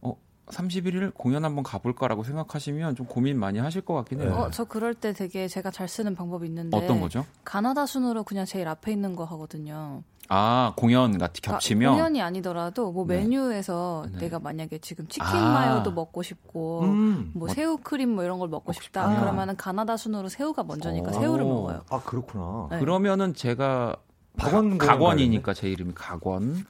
[0.00, 4.30] 어 31일 공연 한번 가볼까라고 생각하시면 좀 고민 많이 하실 것 같긴 해요.
[4.30, 4.34] 네.
[4.36, 7.26] 어, 저 그럴 때 되게 제가 잘 쓰는 방법이 있는데 어떤 거죠?
[7.44, 10.04] 가나다 순으로 그냥 제일 앞에 있는 거 하거든요.
[10.32, 13.18] 아 공연 같이 겹치면 아, 공연이 아니더라도 뭐 네.
[13.18, 14.18] 메뉴에서 네.
[14.20, 15.52] 내가 만약에 지금 치킨 아.
[15.52, 17.32] 마요도 먹고 싶고 음.
[17.34, 19.08] 뭐 새우 크림 뭐 이런 걸 먹고 싶다.
[19.08, 19.20] 싶다.
[19.20, 21.12] 그러면은 가나다 순으로 새우가 먼저니까 오.
[21.14, 21.82] 새우를 먹어요.
[21.90, 22.68] 아, 그렇구나.
[22.70, 22.78] 네.
[22.78, 23.96] 그러면은 제가
[24.36, 26.64] 박원 가- 각원이니까 제 이름이 각원.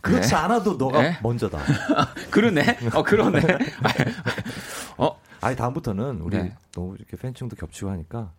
[0.00, 0.34] 그렇지 네.
[0.34, 1.18] 않아도 너가 네.
[1.22, 1.58] 먼저다.
[2.32, 2.78] 그러네.
[2.94, 3.38] 어 그러네.
[4.96, 6.56] 어 아니 다음부터는 우리 네.
[6.72, 8.32] 너무 이렇게 팬층도 겹치고 하니까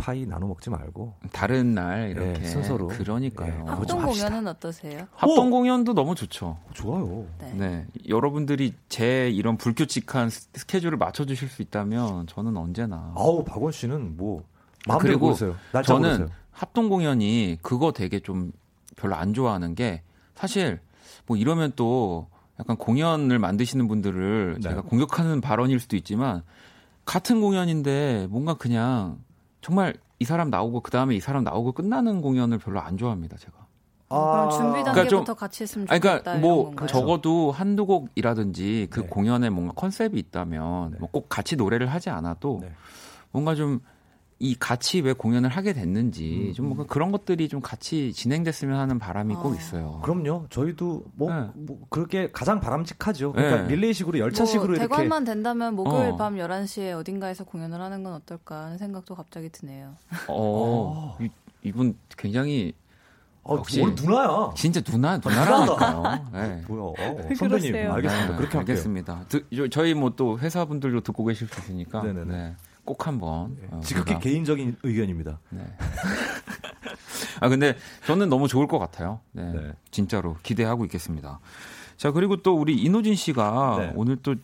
[0.00, 2.88] 파이 나눠 먹지 말고 다른 날 이렇게 네, 순서로.
[2.88, 3.64] 그러니까요.
[3.64, 4.02] 네, 합동.
[4.04, 5.06] 공연은 어떠세요?
[5.14, 6.56] 합동 공연도 너무 좋죠.
[6.72, 7.26] 좋아요.
[7.38, 7.52] 네.
[7.54, 7.86] 네.
[8.08, 13.12] 여러분들이 제 이런 불규칙한 스- 스케줄을 맞춰 주실 수 있다면 저는 언제나.
[13.16, 14.42] 아우 박원 씨는 뭐
[14.88, 15.36] 마음대로 그리고.
[15.72, 16.28] 날짜 저는 고르세요.
[16.52, 18.52] 합동 공연이 그거 되게 좀
[18.96, 20.02] 별로 안 좋아하는 게
[20.34, 20.80] 사실
[21.26, 22.26] 뭐 이러면 또
[22.58, 24.68] 약간 공연을 만드시는 분들을 네.
[24.68, 26.42] 제가 공격하는 발언일 수도 있지만
[27.06, 29.18] 같은 공연인데 뭔가 그냥
[29.60, 33.52] 정말 이 사람 나오고 그 다음에 이 사람 나오고 끝나는 공연을 별로 안 좋아합니다 제가.
[34.08, 36.86] 그럼 준비 그러니까 단계부터 좀- 같이 했으면 아니, 좋겠다 그러니까 뭐 건가요?
[36.88, 39.06] 적어도 한두 곡이라든지 그 네.
[39.06, 40.96] 공연에 뭔가 컨셉이 있다면 네.
[40.98, 42.72] 뭐꼭 같이 노래를 하지 않아도 네.
[43.30, 43.80] 뭔가 좀
[44.42, 48.98] 이 같이 왜 공연을 하게 됐는지 음, 좀 뭔가 그런 것들이 좀 같이 진행됐으면 하는
[48.98, 49.54] 바람이 꼭 어.
[49.54, 50.00] 있어요.
[50.02, 50.46] 그럼요.
[50.48, 51.48] 저희도 뭐, 네.
[51.54, 53.32] 뭐 그렇게 가장 바람직하죠.
[53.32, 53.74] 그러니까 네.
[53.74, 56.16] 릴레이식으로 열차식으로 뭐 이렇게 대관만 된다면 목요일 어.
[56.16, 59.94] 밤 11시에 어딘가에서 공연을 하는 건 어떨까 하는 생각도 갑자기 드네요.
[60.28, 61.28] 어, 이,
[61.62, 62.72] 이분 굉장히
[63.42, 64.52] 어, 역시- 오늘 누나야.
[64.56, 66.30] 진짜 누나 누나라니까요.
[66.32, 66.62] 네.
[66.66, 66.82] 뭐야?
[66.82, 66.94] 어,
[67.28, 67.92] 왜 선배님 그러세요?
[67.92, 68.30] 알겠습니다.
[68.30, 68.60] 네, 그렇게 할게요.
[68.74, 69.24] 알겠습니다.
[69.28, 72.24] 드- 저- 저희 뭐 또 회사분들도 듣고 계실 수 있으니까 네네네.
[72.24, 72.54] 네,
[72.90, 75.38] 꼭 한번 네, 어, 지극히 우리가- 개인적인 의견입니다.
[75.50, 75.60] 네.
[77.40, 79.20] 아 근데 저는 너무 좋을 것 같아요.
[79.30, 79.72] 네, 네.
[79.92, 81.38] 진짜로 기대하고 있겠습니다.
[81.96, 83.92] 자 그리고 또 우리 이노진 씨가 네.
[83.94, 84.34] 오늘 또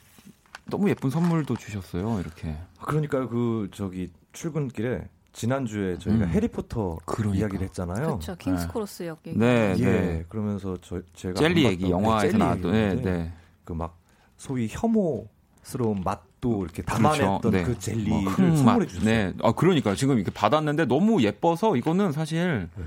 [0.70, 2.20] 너무 예쁜 선물도 주셨어요.
[2.20, 6.30] 이렇게 그러니까 그 저기 출근길에 지난주에 저희가 음.
[6.30, 7.40] 해리포터 그러니까.
[7.40, 8.06] 이야기를 했잖아요.
[8.06, 8.36] 그렇죠.
[8.36, 9.36] 킹스크로스 역 얘기.
[9.36, 9.84] 네, 예.
[9.84, 10.24] 네.
[10.28, 13.32] 그러면서 저 제가 젤리 안 얘기 봤던 영화에서 나왔던 네, 네.
[13.64, 13.98] 그 막
[14.36, 17.50] 소위 혐오스러운 맛 도 이렇게 담아냈던 그렇죠.
[17.50, 17.62] 네.
[17.64, 18.32] 그 젤리를 뭐.
[18.32, 19.10] 선물해 주셨어요.
[19.10, 19.32] 네.
[19.42, 22.84] 아 그러니까 지금 이렇게 받았는데 너무 예뻐서 이거는 사실 네.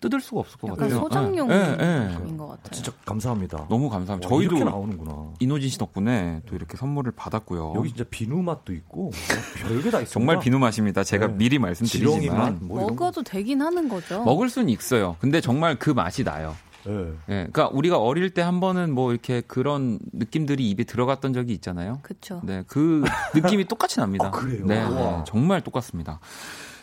[0.00, 1.00] 뜯을 수가 없을 것 약간 같아요.
[1.00, 2.36] 소장용인 네, 네, 네.
[2.36, 2.70] 것 같아요.
[2.70, 3.66] 진짜 감사합니다.
[3.68, 4.34] 너무 감사합니다.
[4.34, 5.34] 와, 이렇게 저희도 나오는구나.
[5.40, 7.74] 이노진 씨 덕분에 또 이렇게 선물을 받았고요.
[7.76, 9.12] 여기 진짜 비누 맛도 있고 뭐
[9.56, 10.06] 별게 다 있습니다.
[10.06, 11.04] 정말 비누 맛입니다.
[11.04, 11.34] 제가 네.
[11.34, 12.88] 미리 말씀드리지만 뭐.
[12.88, 14.24] 먹어도 되긴 하는 거죠.
[14.24, 15.16] 먹을 수는 있어요.
[15.20, 16.56] 근데 정말 그 맛이 나요.
[16.88, 16.92] 예.
[17.28, 21.98] 예, 그러니까 우리가 어릴 때 한 번은 뭐 이렇게 그런 느낌들이 입에 들어갔던 적이 있잖아요.
[22.02, 22.40] 그렇죠.
[22.44, 24.26] 네, 그 느낌이 똑같이 납니다.
[24.28, 24.64] 아, 그래요?
[24.66, 24.88] 네.
[24.88, 26.20] 네, 정말 똑같습니다.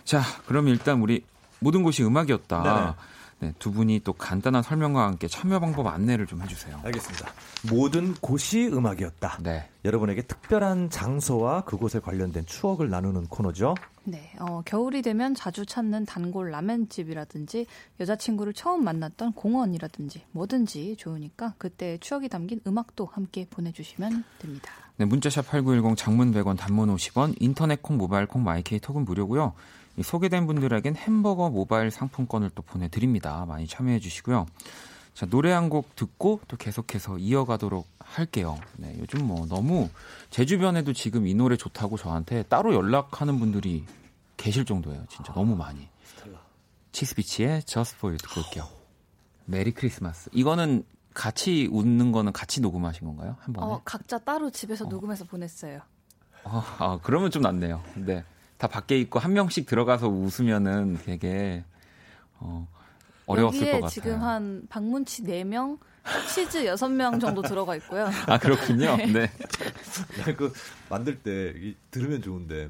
[0.03, 1.23] 자, 그럼 일단 우리
[1.59, 2.63] 모든 곳이 음악이었다.
[2.63, 3.03] 네,
[3.59, 6.79] 두 분이 또 간단한 설명과 함께 참여 방법 안내를 좀 해주세요.
[6.83, 7.31] 알겠습니다.
[7.69, 9.39] 모든 곳이 음악이었다.
[9.43, 13.75] 네, 여러분에게 특별한 장소와 그곳에 관련된 추억을 나누는 코너죠.
[14.05, 17.67] 네, 어, 겨울이 되면 자주 찾는 단골 라멘집이라든지
[17.99, 24.71] 여자친구를 처음 만났던 공원이라든지 뭐든지 좋으니까 그때의 추억이 담긴 음악도 함께 보내주시면 됩니다.
[24.97, 29.53] 네, 문자샵 8910 장문 100원 단문 50원 인터넷 콩 모바일 콩 마이케이 톡은 무료고요.
[29.97, 33.45] 이 소개된 분들에겐 햄버거 모바일 상품권을 또 보내드립니다.
[33.45, 34.45] 많이 참여해 주시고요.
[35.13, 38.59] 자 노래 한 곡 듣고 또 계속해서 이어가도록 할게요.
[38.77, 39.89] 네, 요즘 뭐 너무
[40.29, 43.83] 제 주변에도 지금 이 노래 좋다고 저한테 따로 연락하는 분들이
[44.37, 45.03] 계실 정도예요.
[45.09, 45.87] 진짜 너무 많이.
[46.91, 48.67] 치스비치의 Just For You 듣고 올게요.
[49.45, 50.29] 메리 크리스마스.
[50.33, 50.83] 이거는
[51.13, 53.35] 같이 웃는 거는 같이 녹음하신 건가요?
[53.39, 53.65] 한 번에?
[53.73, 55.81] 어, 각자 따로 집에서 녹음해서 보냈어요.
[56.43, 57.83] 어, 아, 그러면 좀 낫네요.
[57.93, 58.23] 근데
[58.57, 61.63] 다 밖에 있고 한 명씩 들어가서 웃으면은 되게
[62.39, 62.67] 어,
[63.25, 63.89] 어려웠을 것 같아요.
[63.89, 65.77] 지금 한 방문치 4명,
[66.33, 68.09] 치즈 6명 정도 들어가 있고요.
[68.27, 68.95] 아 그렇군요.
[69.13, 69.29] 네.
[70.37, 70.51] 그
[70.89, 72.69] 만들 때 이, 들으면 좋은데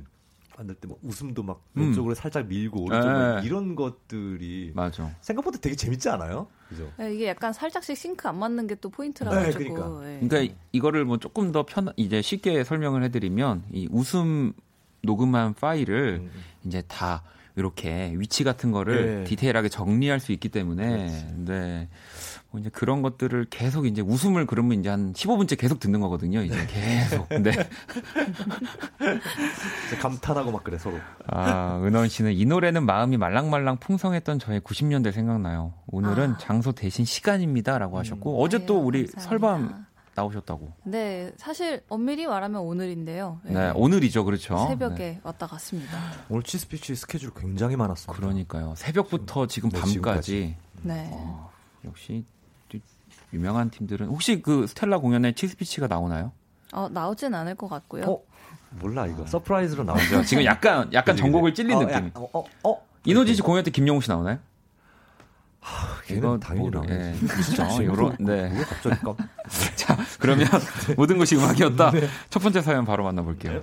[0.58, 1.84] 만들 때 뭐 웃음도 막 음.
[1.84, 3.46] 왼쪽으로 살짝 밀고 오른쪽으로 네.
[3.46, 5.12] 이런 것들이 맞아.
[5.22, 6.48] 생각보다 되게 재밌지 않아요?
[6.68, 6.92] 그죠?
[6.98, 9.74] 네, 이게 약간 살짝씩 싱크 안 맞는 게 또 포인트라 네, 가지고.
[9.76, 10.02] 그러니까.
[10.04, 10.28] 네.
[10.28, 14.54] 그러니까 이거를 뭐 조금 더 편 이제 쉽게 설명을 해드리면 이 웃음
[15.08, 16.44] 녹음한 파일을 음, 음.
[16.66, 17.24] 이제 다
[17.58, 19.24] 이렇게 위치 같은 거를 네.
[19.24, 21.26] 디테일하게 정리할 수 있기 때문에 그렇지.
[21.38, 21.88] 네.
[22.52, 26.44] 뭐 이제 그런 것들을 계속 이제 웃음을 그러면 이제 한 15분째 계속 듣는 거거든요.
[26.44, 27.28] 이제 계속.
[27.30, 27.50] 네.
[29.88, 31.00] 이제 감탄하고 막 그래 서로.
[31.26, 35.74] 아, 은원 씨는 이 노래는 마음이 말랑말랑 풍성했던 저의 90년대 생각나요.
[35.88, 36.38] 오늘은 아.
[36.38, 38.46] 장소 대신 시간입니다라고 하셨고 음.
[38.46, 39.30] 어제 또 우리 감사합니다.
[39.30, 39.87] 설밤
[40.22, 40.74] 나오셨다고.
[40.84, 43.40] 네, 사실 엄밀히 말하면 오늘인데요.
[43.44, 44.26] 네, 오늘이죠.
[44.26, 44.58] 그렇죠.
[44.68, 45.20] 새벽에 네.
[45.24, 45.98] 왔다 갔습니다.
[46.30, 48.20] 오늘 치스피치 스케줄 굉장히 많았습니다.
[48.20, 48.74] 그러니까요.
[48.76, 51.10] 새벽부터 지금 네, 밤까지 네.
[51.12, 51.52] 어,
[51.86, 52.26] 역시
[52.70, 52.80] 또
[53.32, 56.32] 유명한 팀들은 혹시 그 스텔라 공연에 치스피치가 나오나요?
[56.74, 58.04] 어, 나오진 않을 것 같고요.
[58.06, 58.22] 어?
[58.72, 60.24] 몰라 이거 surprise로 나오죠.
[60.26, 61.54] 지금 약간 약간 전곡을.
[61.54, 61.96] 찔린 어, 느낌.
[62.08, 62.82] 야, 어, 어, 어.
[63.06, 64.40] 이노지 씨 공연 때 김영우 씨 나오나요?
[66.06, 66.94] 걔는 당연히 모르- 나오죠.
[66.94, 67.84] 예, 그렇죠.
[67.84, 68.52] 요런 네.
[68.54, 69.16] 왜 갑자기 깜?
[69.76, 70.48] 자, 그러면
[70.96, 71.92] 모든 것이 음악이었다.
[72.30, 73.60] 첫 번째 사연 바로 만나볼게요.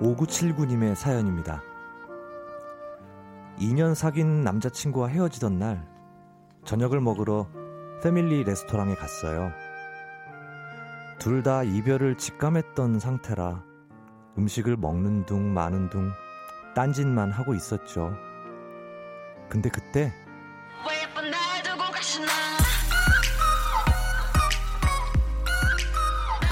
[0.00, 1.62] (5979님의) 사연입니다.
[3.66, 5.84] 2년 사귄 남자친구와 헤어지던 날
[6.64, 7.48] 저녁을 먹으러
[8.00, 9.50] 패밀리 레스토랑에 갔어요.
[11.18, 13.64] 둘 다 이별을 직감했던 상태라
[14.38, 16.12] 음식을 먹는 둥 마는 둥
[16.76, 18.14] 딴짓만 하고 있었죠.
[19.48, 20.12] 근데 그때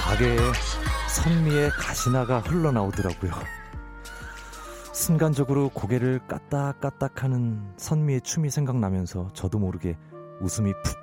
[0.01, 0.37] 가게에
[1.11, 3.33] 선미의 가시나가 흘러나오더라고요.
[5.05, 9.99] 순간적으로 고개를 까딱까딱하는 선미의 춤이 생각나면서 저도 모르게
[10.41, 10.97] 웃음이 푹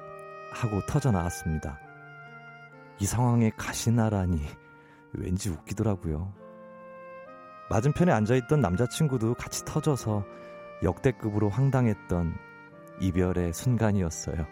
[0.54, 1.78] 하고 터져 나왔습니다.
[3.00, 4.42] 이 상황에 가시나라니
[5.14, 6.34] 왠지 웃기더라고요.
[7.70, 10.26] 맞은편에 앉아있던 남자친구도 같이 터져서
[10.82, 12.34] 역대급으로 황당했던
[13.02, 14.48] 이별의 순간이었어요.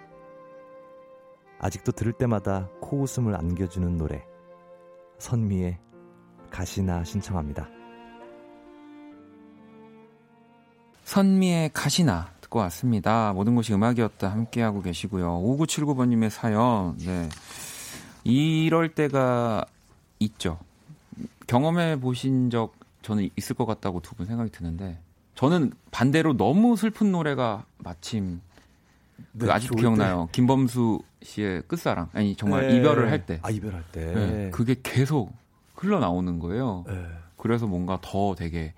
[1.57, 4.23] 아직도 들을 때마다 코웃음을 안겨주는 노래
[5.17, 5.79] 선미의
[6.51, 7.78] 가시나 신청합니다.
[11.10, 13.34] 선미의 가시나 듣고 왔습니다.
[13.34, 15.41] 모든 것이 음악이었다 함께하고 계시고요.
[15.41, 16.95] 5979번님의 사연.
[17.00, 17.28] 네.
[18.24, 19.65] 이럴 때가
[20.19, 20.60] 있죠.
[21.48, 25.00] 경험해 보신 적 저는 있을 것 같다고 두 분 생각이 드는데
[25.34, 28.39] 저는 반대로 너무 슬픈 노래가 마침
[29.39, 30.30] 그 네, 아직 기억나요.
[30.32, 32.10] 김범수 씨의 끝사랑.
[32.13, 32.78] 아니 정말 네.
[32.78, 33.39] 이별을 할 때.
[33.41, 34.13] 아 이별할 때.
[34.13, 35.34] 네, 그게 계속
[35.74, 36.84] 흘러나오는 거예요.
[36.88, 37.04] 네.
[37.36, 38.76] 그래서 뭔가 더 되게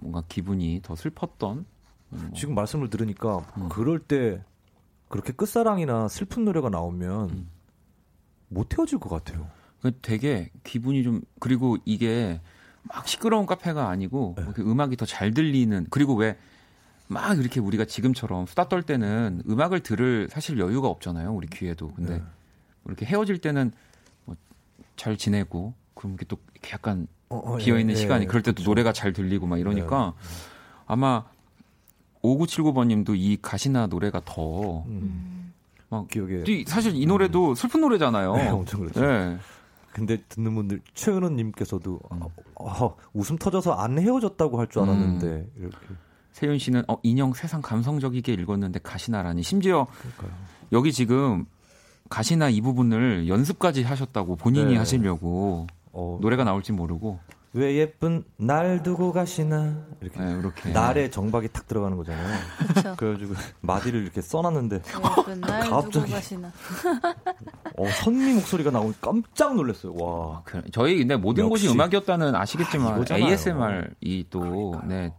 [0.00, 1.64] 뭔가 기분이 더 슬펐던
[2.12, 3.68] 음, 지금 말씀을 들으니까 음.
[3.68, 4.42] 그럴 때
[5.08, 7.48] 그렇게 끝사랑이나 슬픈 노래가 나오면 음.
[8.48, 9.48] 못 헤어질 것 같아요.
[9.80, 12.40] 그 되게 기분이 좀 그리고 이게
[12.82, 14.44] 막 시끄러운 카페가 아니고 네.
[14.62, 16.36] 음악이 더 잘 들리는 그리고 왜
[17.10, 22.18] 막 이렇게 우리가 지금처럼 수다 떨 때는 음악을 들을 사실 여유가 없잖아요 우리 귀에도 근데
[22.18, 22.22] 네.
[22.84, 23.72] 이렇게 헤어질 때는
[24.26, 24.36] 뭐
[24.96, 26.38] 잘 지내고 그럼 이게 또
[26.72, 28.70] 약간 어, 어, 비어 있는 예, 시간이 예, 그럴 때또 그렇죠.
[28.70, 30.28] 노래가 잘 들리고 막 이러니까 네.
[30.86, 31.24] 아마
[32.22, 35.52] 5979번님도 이 가시나 노래가 더 음,
[35.88, 36.44] 막 기억에.
[36.46, 38.36] 이- 사실 이 노래도 슬픈 노래잖아요.
[38.36, 39.00] 네, 엄청 그렇죠.
[39.00, 39.36] 네.
[39.92, 42.22] 근데 듣는 분들 최은호님께서도 음.
[42.22, 42.30] 어,
[42.84, 45.52] 어, 웃음 터져서 안 헤어졌다고 할 줄 알았는데 음.
[45.58, 45.76] 이렇게
[46.32, 50.30] 세윤 씨는 어, 인형 세상 감성적이게 읽었는데 가시나라니 심지어 그러니까요.
[50.72, 51.46] 여기 지금
[52.10, 54.78] 가시나 이 부분을 연습까지 하셨다고 본인이 네.
[54.78, 57.18] 하시려고 어, 노래가 나올지 모르고
[57.54, 62.38] 왜 예쁜 날 두고 가시나 이렇게 네, 이렇게 날에 정박이 탁 들어가는 거잖아요.
[62.68, 62.96] 그렇죠.
[62.96, 64.82] 그래가지고 마디를 이렇게 써놨는데
[65.18, 66.12] 예쁜 날 두고 갑자기.
[66.12, 66.52] 가시나.
[67.76, 69.94] 어, 선미 목소리가 나오니 깜짝 놀랐어요.
[69.96, 70.42] 와.
[70.44, 71.66] 그- 저희 근데 모든 역시.
[71.66, 73.24] 곳이 음악이었다는 아시겠지만 아, 이거잖아요.
[73.26, 75.14] ASMR이 또 네,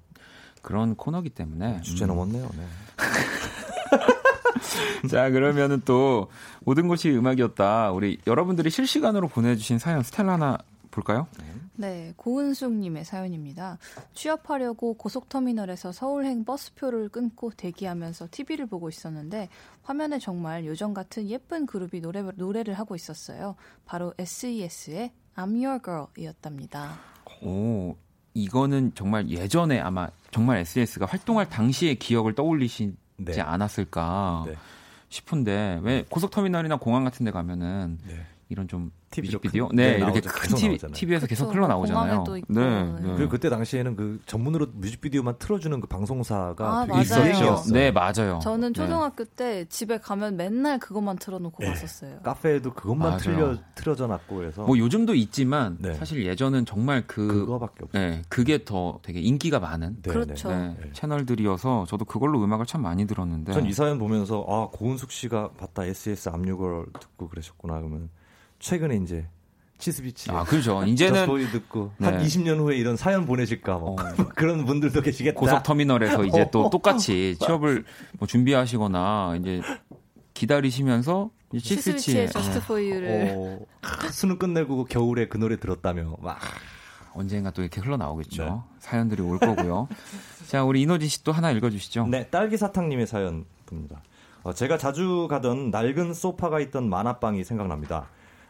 [0.62, 2.10] 그런 코너기 때문에 주제 음.
[2.10, 2.48] 넘었네요.
[2.58, 2.64] 네.
[5.10, 6.30] 자, 그러면은 또
[6.62, 7.92] 모든 것이 음악이었다.
[7.92, 10.58] 우리 여러분들이 실시간으로 보내주신 사연 스텔라 하나
[10.92, 11.28] 볼까요?
[11.76, 13.78] 네, 고은숙님의 사연입니다.
[14.14, 19.48] 취업하려고 고속터미널에서 서울행 버스표를 끊고 대기하면서 TV를 보고 있었는데
[19.84, 23.56] 화면에 정말 요정 같은 예쁜 그룹이 노래, 노래를 하고 있었어요.
[23.86, 27.00] 바로 SES의 I'm Your Girl이었답니다.
[27.44, 27.96] 오,
[28.34, 33.42] 이거는 정말 예전에 아마 정말 SES가 활동할 당시의 기억을 떠올리시지 네.
[33.42, 34.56] 않았을까 네.
[35.10, 38.26] 싶은데 왜 고속터미널이나 공항 같은 데 가면은 네.
[38.52, 40.30] 이런 좀 뮤직비디오 큰- 네, 네, 이렇게 나오죠.
[40.30, 40.78] 큰 TV.
[40.78, 42.24] TV에서 계속 그쵸, 흘러 나오잖아요.
[42.24, 42.54] 공항에도 있고.
[42.54, 43.00] 네, 네.
[43.02, 43.14] 네.
[43.16, 46.88] 그리고 그때 당시에는 그 전문으로 뮤직비디오만 틀어주는 그 방송사가 아.
[46.88, 47.74] 유행이었어요.
[47.74, 48.40] 네, 맞아요.
[48.42, 48.82] 저는 네.
[48.82, 51.70] 초등학교 때 집에 가면 맨날 그것만 틀어놓고 네.
[51.70, 52.20] 갔었어요.
[52.24, 53.20] 카페에도 그것만 맞아요.
[53.20, 55.94] 틀려 틀어져 놨고 그래서 뭐 요즘도 있지만 네.
[55.94, 58.02] 사실 예전은 정말 그 그거밖에 없어요.
[58.10, 60.50] 네, 그게 더 되게 인기가 많은 네, 그렇죠.
[60.50, 60.90] 네, 네.
[60.94, 65.86] 채널들이어서 저도 그걸로 음악을 참 많이 들었는데 전 이 사연 보면서 아 고은숙 씨가 봤다
[65.86, 68.10] SES 압류걸 듣고 그러셨구나 그러면
[68.60, 69.26] 최근에 이제
[69.78, 70.84] 치스비치 아 그렇죠.
[70.88, 72.08] 이제는 저스보이 듣고 네.
[72.08, 73.96] 한 20년 후에 이런 사연 보내실까 뭐 어.
[74.36, 75.40] 그런 분들도 계시겠다.
[75.40, 76.50] 고속 터미널에서 이제 어.
[76.52, 77.86] 또 똑같이 취업을
[78.20, 79.62] 뭐 준비하시거나 이제
[80.34, 83.60] 기다리시면서 For You를 어,
[84.12, 86.38] 수능 끝내고 겨울에 그 노래 들었다며 막
[87.14, 88.44] 언젠가 또 이렇게 흘러 나오겠죠.
[88.44, 88.52] 네.
[88.80, 89.88] 사연들이 올 거고요.
[90.48, 92.08] 자, 우리 이노진 씨 또 하나 읽어 주시죠.
[92.08, 94.02] 네, 딸기 사탕님의 사연입니다.
[94.44, 98.08] 어, 제가 자주 가던 낡은 소파가 있던 만화방이 생각납니다.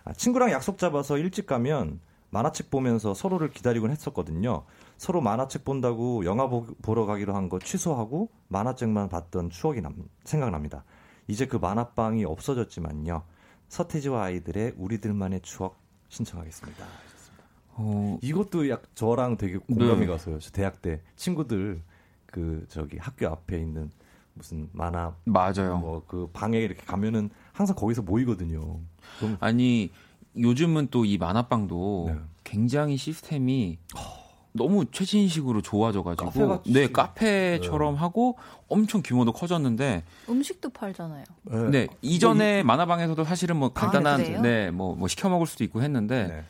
[0.10, 2.00] 아, 친구랑 약속 잡아서 일찍 가면
[2.32, 4.64] 만화책 보면서 서로를 기다리곤 했었거든요.
[4.98, 10.84] 서로 만화책 본다고 영화 보, 러 가기로 한 거 취소하고 만화책만 봤던 추억이 남, 생각납니다.
[11.28, 13.24] 이제 그 만화방이 없어졌지만요.
[13.68, 15.80] 서태지와 아이들의 우리들만의 추억
[16.10, 16.86] 신청하겠습니다.
[17.76, 20.06] 어, 이것도 약 저랑 되게 공감이 네.
[20.08, 20.40] 가서요.
[20.40, 21.82] 저 대학 때 친구들
[22.26, 23.92] 그 저기 학교 앞에 있는
[24.34, 25.78] 무슨 만화 맞아요.
[25.78, 28.80] 뭐 그 방에 이렇게 가면은 항상 거기서 모이거든요.
[29.20, 29.90] 그럼 아니,
[30.38, 32.20] 요즘은 또 이 만화방도 네.
[32.44, 33.78] 굉장히 시스템이
[34.54, 36.72] 너무 최신식으로 좋아져가지고 카페같이.
[36.74, 41.24] 네 카페처럼 하고 엄청 규모도 커졌는데 음식도 팔잖아요.
[41.72, 44.42] 네 이전에 만화방에서도 사실은 뭐 간단한 그래요?
[44.42, 46.44] 네뭐 뭐 시켜 먹을 수도 있고 했는데 네.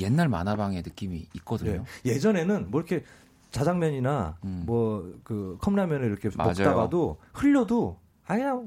[0.00, 1.84] 옛날 만화방의 느낌이 있거든요.
[2.06, 2.10] 예.
[2.10, 3.04] 예전에는 뭐 이렇게
[3.50, 4.62] 자장면이나 음.
[4.66, 6.52] 뭐그 컵라면을 이렇게 맞아요.
[6.54, 8.60] 먹다가도 흘려도 아야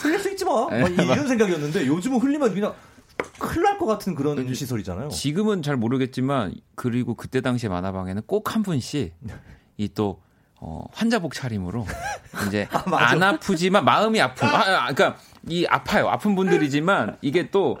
[0.00, 0.70] 흘릴 수 있지 뭐.
[0.70, 2.74] 네, 뭐 이런 생각이었는데 요즘은 흘리면 그냥
[3.38, 5.08] 큰일 날 것 같은 그런 시설이잖아요.
[5.10, 9.14] 지금은 잘 모르겠지만 그리고 그때 당시에 만화방에는 꼭 한 분씩
[9.76, 10.22] 이또
[10.60, 11.84] 어, 환자복 차림으로
[12.48, 15.16] 이제 안 아프지만 마음이 아픈 아, 아, 그러니까
[15.48, 16.08] 이 아파요.
[16.08, 17.76] 아픈 분들이지만 이게 또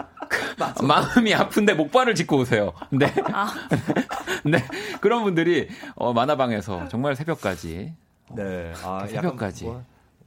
[0.82, 2.72] 마음이 아픈데 목발을 짚고 오세요.
[2.90, 3.06] 네,
[4.44, 4.64] 네.
[5.00, 7.92] 그런 분들이 어, 만화방에서 정말 새벽까지.
[8.36, 8.72] 네.
[8.82, 9.64] 아, 새벽까지.
[9.64, 9.82] 뭐,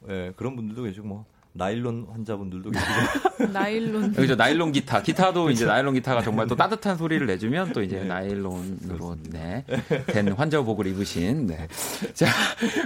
[0.10, 2.70] 예, 그런 분들도 계시고 뭐 나일론 환자분들도
[3.38, 3.52] 계시고.
[3.52, 4.14] 나일론.
[4.16, 5.02] 여기서 나일론 기타.
[5.02, 9.64] 기타도 이제 나일론 기타가 정말 또 따뜻한 소리를 내주면 또 이제 나일론으로 네,
[10.08, 11.68] 된 환자복을 입으신 네.
[12.14, 12.28] 자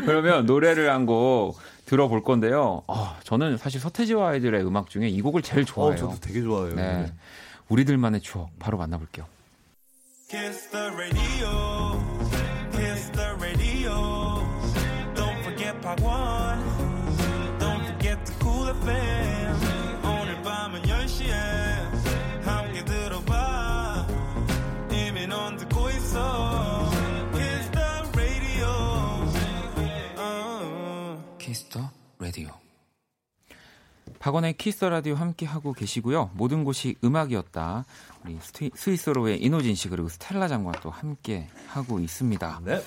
[0.06, 1.58] 그러면 노래를 한 곡
[1.92, 2.84] 들어볼 건데요.
[2.88, 5.98] 아, 저는 사실 서태지와 아이들의 음악 중에 이 곡을 제일 어, 좋아해요.
[5.98, 6.74] 저도 되게 좋아해요.
[6.74, 7.12] 네,
[7.68, 9.26] 우리들만의 추억 바로 만나볼게요.
[34.22, 36.30] 박원의 키스터 라디오 함께 하고 계시고요.
[36.36, 37.86] 모든 곳이 음악이었다.
[38.24, 42.62] 우리 스위, 스윗소로우의 인호진 씨 그리고 스텔라장과 또 함께 하고 있습니다.
[42.64, 42.84] 네.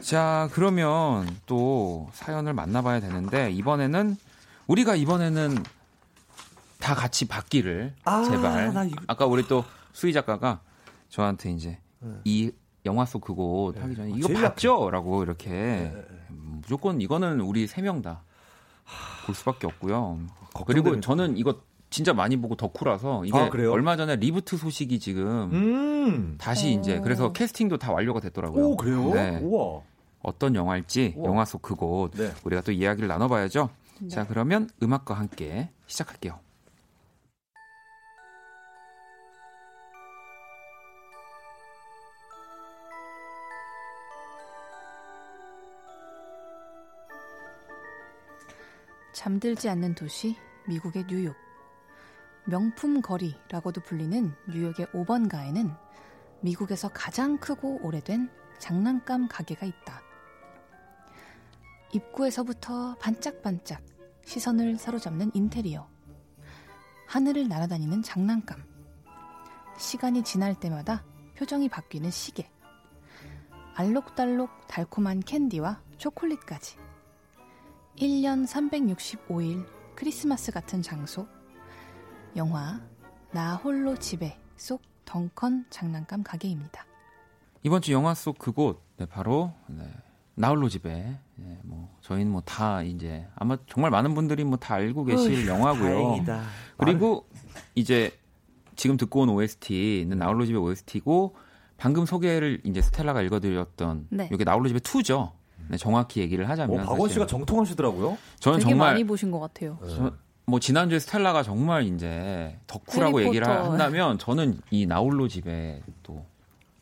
[0.00, 4.16] 자, 그러면 또 사연을 만나봐야 되는데 이번에는
[4.66, 5.62] 우리가 이번에는
[6.80, 8.74] 다 같이 받기를 아, 제발.
[8.74, 10.60] 나 이거- 아까 우리 또 수희 작가가
[11.08, 11.78] 저한테 이제
[12.24, 12.50] 이
[12.84, 14.34] 영화 속 그곳 하기 전에 이거 네.
[14.34, 15.92] 제일 봤죠?라고 이렇게
[16.30, 18.22] 음, 무조건 이거는 우리 세 명 다
[19.26, 20.18] 볼 수밖에 없고요.
[20.66, 21.60] 그리고 저는 이거
[21.90, 23.72] 진짜 많이 보고 덕후라서 이게 아, 그래요?
[23.72, 26.34] 얼마 전에 reboot 소식이 지금 음.
[26.38, 28.64] 다시 이제 그래서 캐스팅도 다 완료가 됐더라고요.
[28.64, 29.10] 오, 그래요?
[29.14, 29.38] 네.
[29.42, 29.80] 우와.
[30.22, 31.30] 어떤 영화일지 우와.
[31.30, 32.32] 영화 속 그곳 네.
[32.44, 33.70] 우리가 또 이야기를 나눠봐야죠.
[34.00, 34.08] 네.
[34.08, 36.38] 자 그러면 음악과 함께 시작할게요.
[49.18, 50.36] 잠들지 않는 도시
[50.68, 51.34] 미국의 뉴욕.
[52.44, 55.76] 명품 거리라고도 불리는 뉴욕의 5번가에는
[56.40, 60.02] 미국에서 가장 크고 오래된 장난감 가게가 있다.
[61.92, 63.82] 입구에서부터 반짝반짝
[64.24, 65.88] 시선을 사로잡는 인테리어.
[67.08, 68.62] 하늘을 날아다니는 장난감.
[69.78, 71.04] 시간이 지날 때마다
[71.34, 72.48] 표정이 바뀌는 시계.
[73.74, 76.87] 알록달록 달콤한 캔디와 초콜릿까지.
[77.98, 81.26] 1년 365일 크리스마스 같은 장소.
[82.36, 82.80] 영화
[83.32, 86.84] 나 홀로 집에 속 덩컨 장난감 가게입니다.
[87.64, 89.82] 이번 주 영화 속 그곳 네, 바로 네,
[90.34, 94.74] 나 홀로 집에 네, 뭐 저희는 뭐 다 이제 아마 정말 많은 분들이 뭐 다
[94.74, 95.82] 알고 계실 영화고요.
[95.94, 96.42] 다행이다.
[96.76, 97.28] 그리고
[97.74, 98.16] 이제
[98.76, 101.34] 지금 듣고 온 OST는 나 홀로 집의 OST고
[101.76, 104.28] 방금 소개를 이제 스텔라가 읽어드렸던 네.
[104.32, 105.32] 이게 나 홀로 집의 2죠.
[105.68, 108.16] 네, 정확히 얘기를 어, 하자면 박원 사실 씨가 정통하시더라고요.
[108.40, 109.78] 저는 되게 정말 많이 보신 것 같아요.
[109.88, 110.12] 저-
[110.46, 113.70] 뭐 지난주에 스텔라가 정말 이제 덕후라고 얘기를 해리포터.
[113.72, 116.24] 한다면 저는 이 나홀로 집의 또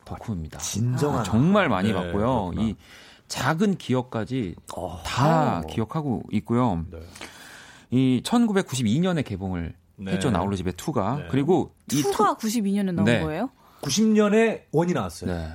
[0.05, 0.59] 덕후입니다.
[0.59, 1.19] 진정한.
[1.19, 2.11] 아, 정말 많이 네, 봤고요.
[2.51, 2.61] 그렇구나.
[2.61, 2.75] 이
[3.27, 5.01] 작은 기억까지 어.
[5.05, 5.67] 다 어.
[5.67, 6.85] 기억하고 있고요.
[6.89, 6.99] 네.
[7.91, 10.11] 이 1992년에 개봉을 네.
[10.13, 11.27] 했죠 나홀로 집의 2가 네.
[11.29, 13.19] 그리고 이 투가 92년에 나온 네.
[13.21, 13.49] 거예요?
[13.81, 15.33] 90년에 원이 나왔어요.
[15.33, 15.49] 네.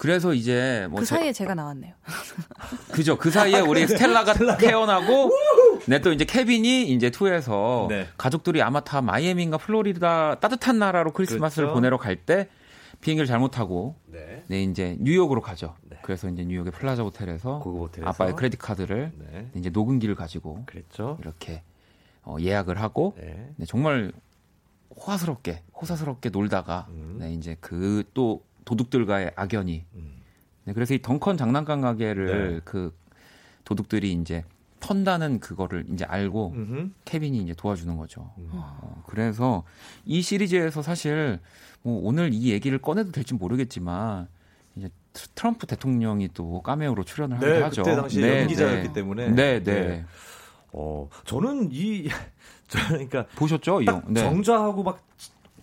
[0.00, 1.92] 그래서 이제 뭐 그 제- 사이에 제 가 나왔네요.
[2.90, 5.30] 그죠 그 사이에 우리 스텔라가 태어나고
[5.86, 8.08] 네 또 이제 케빈이 이제 투에서 네.
[8.16, 11.74] 가족들이 아마 다 마이애미인가 플로리다 따뜻한 나라로 크리스마스를 그렇죠.
[11.74, 12.48] 보내러 갈 때
[13.02, 14.42] 비행기를 잘못하고 네.
[14.48, 15.74] 네 이제 뉴욕으로 가죠.
[15.82, 15.98] 네.
[16.02, 18.08] 그래서 이제 뉴욕의 플라자 호텔에서 호텔에서.
[18.08, 19.50] 아빠의 credit card를 네.
[19.54, 21.18] 이제 녹음기를 가지고 그랬죠.
[21.20, 21.62] 이렇게
[22.22, 23.50] 어, 예약을 하고 네.
[23.56, 24.12] 네, 정말
[24.96, 27.16] 호화스럽게 호사스럽게 놀다가 음.
[27.20, 30.20] 네, 이제 그 또 도둑들과의 악연이 음.
[30.64, 32.60] 네, 그래서 이 덩컨 장난감 가게를 네.
[32.64, 32.96] 그
[33.64, 34.44] 도둑들이 이제
[34.78, 36.90] 턴다는 그거를 이제 알고 음흠.
[37.04, 38.30] 케빈이 이제 도와주는 거죠.
[38.38, 38.48] 음.
[38.52, 39.64] 어, 그래서
[40.04, 41.40] 이 시리즈에서 사실
[41.82, 44.28] 뭐 오늘 이 얘기를 꺼내도 될지 모르겠지만
[44.76, 47.82] 이제 트- 트럼프 대통령이 또 카메오로 출연을 하기도 네, 하죠.
[47.82, 48.92] 그때 당시 네, 연기자였기 네.
[48.92, 49.28] 때문에.
[49.30, 49.80] 네, 네.
[49.88, 50.04] 네.
[50.72, 52.08] 어, 저는 이,
[52.68, 53.82] 저 그러니까 보셨죠?
[53.82, 54.04] 이딱 영?
[54.14, 54.20] 네.
[54.20, 55.04] 정자하고 막,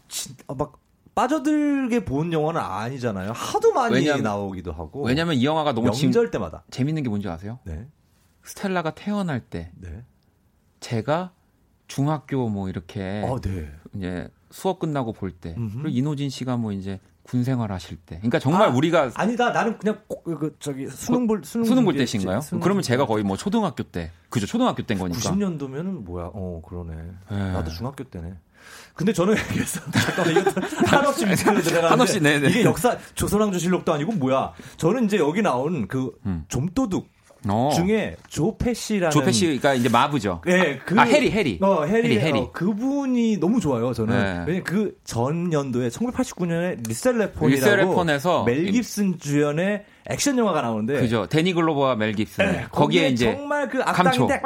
[0.09, 0.77] 진- 아, 막
[1.17, 3.31] 빠져들게 본 영화는 아니잖아요.
[3.31, 5.03] 하도 많이 왜냐면- 나오기도 하고.
[5.03, 6.63] 왜냐면 이 영화가 너무 진- 명절 때마다.
[6.69, 7.57] 재밌는 게 뭔지 아세요?
[7.63, 7.87] 네.
[8.43, 10.03] 스텔라가 태어날 때 네.
[10.79, 11.31] 제가
[11.87, 13.71] 중학교 뭐 이렇게 아, 네.
[13.95, 15.55] 이제 수업 끝나고 볼 때.
[15.55, 19.49] 그리고 이노진 씨가 뭐 이제 군 생활하실 때 그러니까 정말 아, 우리가 아니다.
[19.49, 22.41] 나는 그냥 꼭, 그, 저기, 수능 볼, 수능, 수능 볼 때신가요?
[22.41, 26.29] 수능 그러면 제가 거의 뭐 초등학교 때 그죠 초등학교 때인 거니까 90년도면은 뭐야?
[26.33, 26.93] 어, 그러네.
[27.31, 27.51] 네.
[27.53, 28.35] 나도 중학교 때네.
[28.93, 30.45] 근데 저는 그래서 잠깐만
[30.85, 32.49] 한없이 밑으로 들어가는데 한없이, 네네.
[32.49, 34.53] 이게 역사 조선왕조실록도 아니고 뭐야?
[34.77, 36.45] 저는 이제 여기 나온 그 음.
[36.47, 37.07] 좀도둑
[37.47, 37.71] 어.
[37.75, 40.41] 중에 조페시라는 조페 씨가 이제 마부죠.
[40.45, 41.59] 네, 그 아 해리 해리.
[41.61, 42.39] 어, 해리, 해리, 해리.
[42.39, 43.93] 어, 그분이 너무 좋아요.
[43.93, 44.43] 저는 네.
[44.47, 48.03] 왜냐면 그전 연도에 1989년에 리셀레폰이라고
[48.45, 51.27] 멜 깁슨 주연의 액션 영화가 나오는데 그죠.
[51.27, 52.45] 데니 글로버와 멜 깁슨.
[52.45, 53.81] 네, 거기에 이제 정말 그.
[53.81, 54.41] 악당인데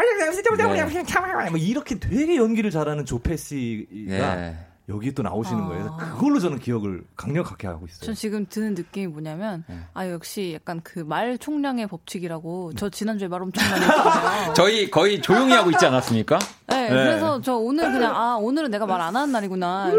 [1.50, 4.56] 뭐 이렇게 되게 연기를 잘하는 조페시가 네.
[4.92, 5.68] 여기 또 나오시는 아.
[5.68, 5.98] 거예요.
[5.98, 8.06] 그걸로 저는 기억을 강력하게 하고 있어요.
[8.06, 9.80] 전 지금 드는 느낌이 뭐냐면 네.
[9.94, 14.54] 아 역시 약간 그 말 총량의 법칙이라고 저 지난주에 말 엄청 많이 했잖아요.
[14.56, 16.39] 저희 거의 조용히 하고 있지 않았습니까?
[16.68, 19.92] 네, 그래서 저 오늘 그냥 아 오늘은 내가 말 안 하는 날이구나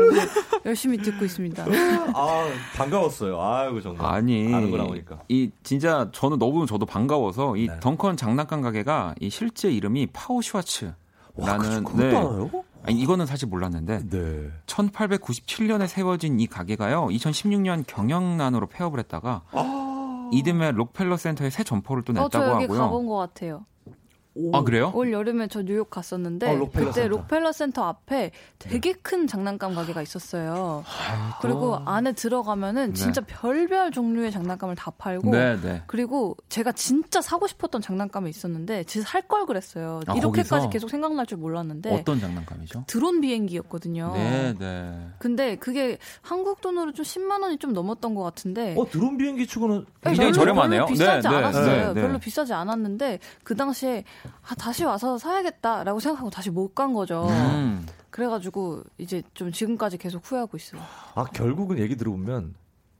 [0.65, 1.65] 열심히 듣고 있습니다.
[2.15, 3.41] 아 반가웠어요.
[3.41, 5.21] 아이고 정말 아니 아는 거 나오니까.
[5.29, 7.81] 이 진짜 저는 너무 저도 반가워서 이 네.
[7.81, 10.09] 덩컨 장난감 가게가 이 실제 이름이
[10.43, 10.93] 슈와츠
[11.37, 12.17] 라는 와, 그것도 네.
[12.17, 12.51] 알아요?
[12.85, 14.51] 아니 이거는 사실 몰랐는데 네.
[14.67, 17.07] 1897년에 세워진 이 가게가요.
[17.09, 19.43] 2016년 경영난으로 폐업을 했다가
[20.33, 22.79] 이듬해 록펠러 센터에 새 점포를 또 어, 저 냈다고 얘기 하고요.
[22.79, 23.67] 가본 것 같아요.
[24.53, 24.91] 아 그래요?
[24.95, 27.09] 올 여름에 저 뉴욕 갔었는데 어, 록펠러 그때 센터.
[27.17, 30.85] 록펠러 센터 앞에 되게 큰 장난감 가게가 있었어요.
[31.43, 32.93] 그리고 안에 들어가면은 네.
[32.95, 35.83] 진짜 별별 종류의 장난감을 다 팔고 네, 네.
[35.87, 40.01] 그리고 제가 진짜 사고 싶었던 장난감이 있었는데 진짜 살 걸 그랬어요.
[40.09, 40.69] 아, 이렇게까지 거기서?
[40.71, 42.85] 계속 생각날 줄 몰랐는데 어떤 장난감이죠?
[42.87, 44.13] 드론 비행기였거든요.
[44.15, 45.07] 네, 네.
[45.19, 49.79] 근데 그게 한국 돈으로 좀 10만 원이 좀 넘었던 것 같은데 어 드론 비행기 치고는
[50.03, 50.81] 네, 굉장히 별로, 저렴하네요.
[50.81, 51.67] 별로 비싸지 네, 네, 않았어요.
[51.89, 52.01] 네, 네.
[52.03, 54.05] 별로 비싸지 않았는데 그 당시에
[54.49, 57.27] 아, 다시 와서 사야겠다라고 생각하고 다시 못 간 거죠.
[57.29, 57.87] 음.
[58.11, 60.81] 그래가지고 이제 좀 지금까지 계속 후회하고 있어요.
[61.15, 62.55] 아 결국은 얘기 들어보면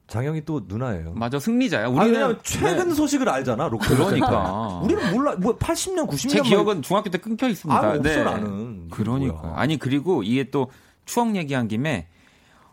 [0.09, 1.13] 장영이 또 누나예요.
[1.15, 1.87] 맞아 승리자야.
[1.87, 2.95] 아니, 우리는 왜냐면 최근 네.
[2.95, 3.69] 소식을 알잖아.
[3.69, 4.81] 록펠러 그러니까.
[4.83, 5.35] 우리는 몰라.
[5.37, 7.81] 뭐 80년 90년 제 기억은 중학교 때 끊겨 있습니다.
[7.81, 8.23] 아, 없어 네.
[8.23, 8.89] 나는.
[8.91, 9.35] 그러니까.
[9.43, 9.55] 뭐야.
[9.57, 10.71] 아니 그리고 이게 또
[11.07, 12.09] 추억 얘기한 김에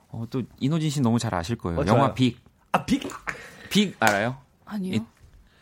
[0.10, 1.80] 어, 또 이노진 씨 너무 잘 아실 거예요.
[1.82, 2.14] 어, 영화.
[2.14, 2.40] 빅.
[2.72, 3.08] 아 빅.
[3.70, 4.38] 빅 알아요?
[4.66, 4.96] 아니요.
[4.96, 5.02] 이-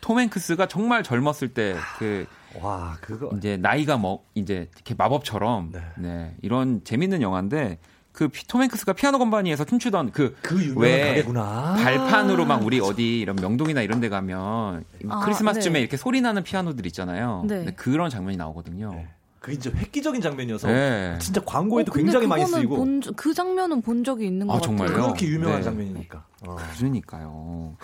[0.00, 2.26] 톰 행크스가 정말 젊었을 때그
[2.60, 3.30] 와 그거.
[3.36, 5.80] 이제 나이가 뭐 이제 이렇게 마법처럼 네.
[5.98, 6.36] 네.
[6.42, 7.78] 이런 재밌는 영화인데
[8.12, 11.74] 그톰 행크스가 피아노 건반이에서 춤추던 그 그 유명한 왜 가게구나.
[11.76, 15.80] 발판으로 막 우리 어디 이런 명동이나 이런 데 가면 아, 크리스마스쯤에 네.
[15.80, 17.44] 이렇게 소리 나는 피아노들 있잖아요.
[17.46, 17.66] 네.
[17.76, 18.90] 그런 장면이 나오거든요.
[18.92, 19.08] 네.
[19.40, 21.16] 그게 진짜 획기적인 장면이어서 네.
[21.20, 24.58] 진짜 광고에도 어, 굉장히 많이 쓰이고 본 적- 그 장면은 본 적이 있는 것 아,
[24.58, 24.76] 같아요.
[24.88, 25.62] 그렇게 유명한 네.
[25.64, 26.24] 장면이니까.
[26.48, 26.56] 어.
[26.76, 27.76] 그러니까요.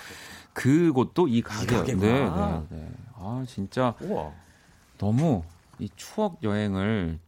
[0.53, 1.77] 그곳도 이 가게.
[1.77, 2.65] 가게구나.
[2.71, 2.89] 네, 네, 네.
[3.17, 4.33] 아 진짜 우와.
[4.99, 5.43] 너무
[5.79, 7.19] 이 추억 여행을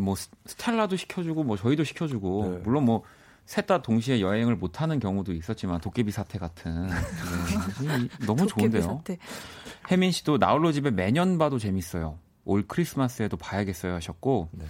[0.00, 2.58] 뭐 스- 스텔라도 시켜주고 뭐 저희도 시켜주고 네.
[2.64, 3.02] 물론 뭐
[3.44, 6.94] 셋 다 동시에 여행을 못 하는 경우도 있었지만 도깨비 사태 같은 네.
[8.04, 8.82] 이- 너무 좋은데요.
[8.82, 9.18] 사태.
[9.90, 12.18] 혜민 씨도 나홀로 집에 매년 봐도 재밌어요.
[12.44, 14.64] 올 크리스마스에도 봐야겠어요 하셨고 네.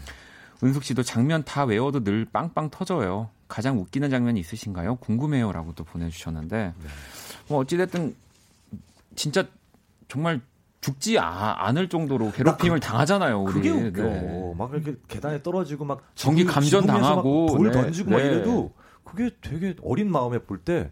[0.64, 3.28] 은숙 씨도 장면 다 외워도 늘 빵빵 터져요.
[3.46, 4.96] 가장 웃기는 장면이 있으신가요?
[4.96, 6.88] 궁금해요라고 또 보내주셨는데 네.
[7.48, 8.16] 뭐 어찌됐든
[9.14, 9.44] 진짜
[10.08, 10.40] 정말
[10.82, 13.42] 죽지 아- 않을 정도로 괴롭힘을 당하잖아요.
[13.44, 13.52] 우리.
[13.54, 14.02] 그게 웃겨.
[14.02, 14.54] 네.
[14.58, 17.72] 막 이렇게 계단에 떨어지고 막 전기 감전 막 당하고, 돌 네.
[17.72, 18.24] 던지고 막 네.
[18.26, 18.72] 이래도
[19.04, 20.90] 그게 되게 어린 마음에 볼 때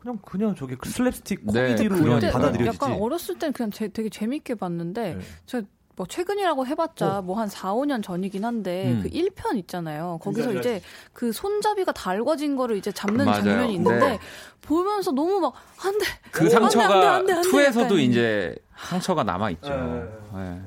[0.00, 2.32] 그냥 그냥 저게 그 슬랩스틱 네, 코미디로 그때 그냥.
[2.32, 2.66] 받아들여지지.
[2.82, 5.20] 약간 어렸을 땐 그냥 제- 되게 재밌게 봤는데 네.
[5.44, 5.62] 저
[5.96, 7.22] 뭐 최근이라고 해봤자 어.
[7.22, 9.00] 뭐한 4, 5년 전이긴 한데 음.
[9.02, 10.18] 그 1편 있잖아요.
[10.22, 10.82] 거기서 진짜 이제
[11.14, 13.42] 그 손잡이가 달궈진 거를 이제 잡는 맞아요.
[13.42, 14.18] 장면이 있는데 네.
[14.60, 19.50] 보면서 너무 막 안돼 그 상처가 안 돼, 안 돼, 투에서도 약간 이제 상처가 남아
[19.52, 19.70] 있죠.
[19.70, 20.04] 네.
[20.34, 20.62] 네.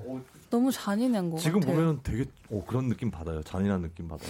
[0.49, 1.75] 너무 잔인한 거 지금 같아요.
[1.75, 3.43] 보면 되게 어, 그런 느낌 받아요.
[3.43, 4.29] 잔인한 느낌 받아요.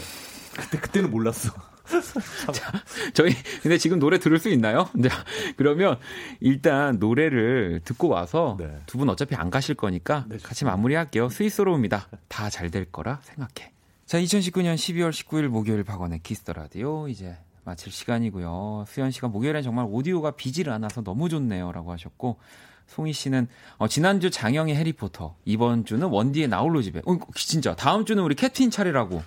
[0.53, 1.53] 그때 그때는 몰랐어.
[3.13, 4.89] 저희 근데 지금 노래 들을 수 있나요?
[5.03, 5.25] 자,
[5.57, 5.97] 그러면
[6.39, 8.79] 일단 노래를 듣고 와서 네.
[8.85, 11.29] 두분 어차피 안 가실 거니까 네, 같이 마무리할게요.
[11.29, 12.07] 스윗소로우입니다.
[12.27, 13.71] 다 잘 될 거라 생각해.
[14.05, 18.85] 자, 2019년 12월 19일 목요일 박원의 키스 더 라디오 이제 마칠 시간이고요.
[18.87, 22.37] 수현 씨가 목요일엔 정말 오디오가 비질 않아서 너무 좋네요라고 하셨고
[22.87, 28.23] 송희 씨는 어, 지난주 장영의 해리포터 이번 주는 원디의 나홀로 집에 어, 진짜 다음 주는
[28.23, 29.21] 우리 캡틴 차례라고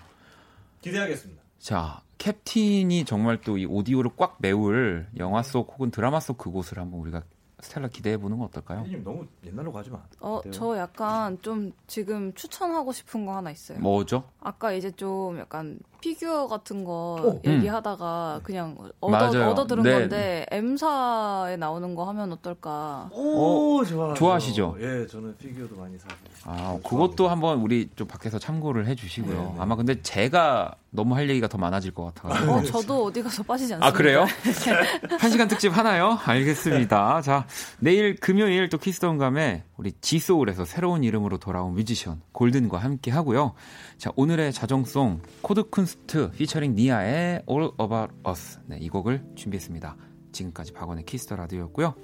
[0.80, 1.40] 기대하겠습니다.
[1.60, 7.00] 자, 캡틴이 정말 또 이 오디오를 꽉 메울 영화 속 혹은 드라마 속 그곳을 한번
[7.00, 7.22] 우리가
[7.60, 8.82] 스텔라 기대해 보는 건 어떨까요?
[8.82, 10.00] 님 너무 옛날로 가지 마.
[10.20, 10.52] 어, 그때요.
[10.52, 13.78] 저 약간 좀 지금 추천하고 싶은 거 하나 있어요.
[13.80, 14.22] 뭐죠?
[14.40, 19.50] 아까 이제 좀 약간 피규어 같은 거 어, 얘기하다가 그냥 얻어.
[19.50, 19.92] 얻어 들은 네.
[19.92, 23.08] 건데 M사에 나오는 거 하면 어떨까?
[23.12, 24.12] 오, 좋아.
[24.12, 24.76] 좋아하시죠?
[24.80, 26.14] 예, 저는 피규어도 많이 사고.
[26.44, 29.34] 아, 그것도 한번 우리 좀 밖에서 참고를 해 주시고요.
[29.34, 29.54] 네, 네.
[29.58, 32.50] 아마 근데 제가 너무 할 얘기가 더 많아질 것 같아요.
[32.50, 33.86] 어, 저도 어디 가서 빠지지 않습니다.
[33.86, 34.26] 아, 그래요?
[35.20, 36.18] 한 시간 특집 하나요?
[36.24, 37.22] 알겠습니다.
[37.22, 37.46] 자,
[37.78, 43.54] 내일 금요일 또 키스톤 감에 우리 지소울에서 새로운 이름으로 돌아온 뮤지션 골든과 함께 하고요.
[43.98, 48.58] 자, 오늘의 자정송 코드 쿤스트 피처링 니아의 All About Us.
[48.64, 49.94] 네, 이 곡을 준비했습니다.
[50.32, 51.94] 지금까지 박원의 키스 더 라디오였고요.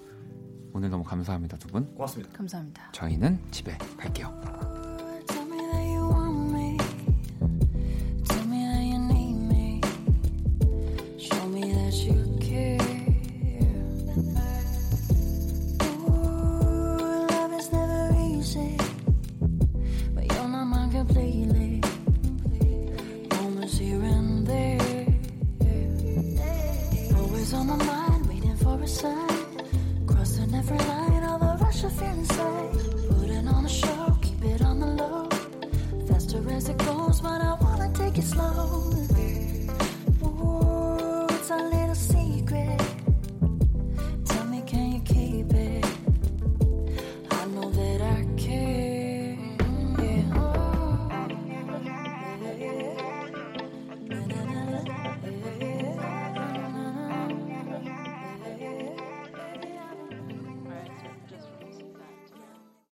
[0.74, 1.86] 오늘 너무 감사합니다, 두 분.
[1.95, 2.30] 고맙습니다.
[2.36, 2.93] 감사합니다.
[2.93, 4.77] 저희는 집에 갈게요.
[31.78, 32.72] special feeling inside.
[33.08, 35.28] Putting on the show, keep it on the low.
[36.08, 38.82] Faster as it goes, but I wanna take it slow.
[40.24, 41.88] Ooh, it's a little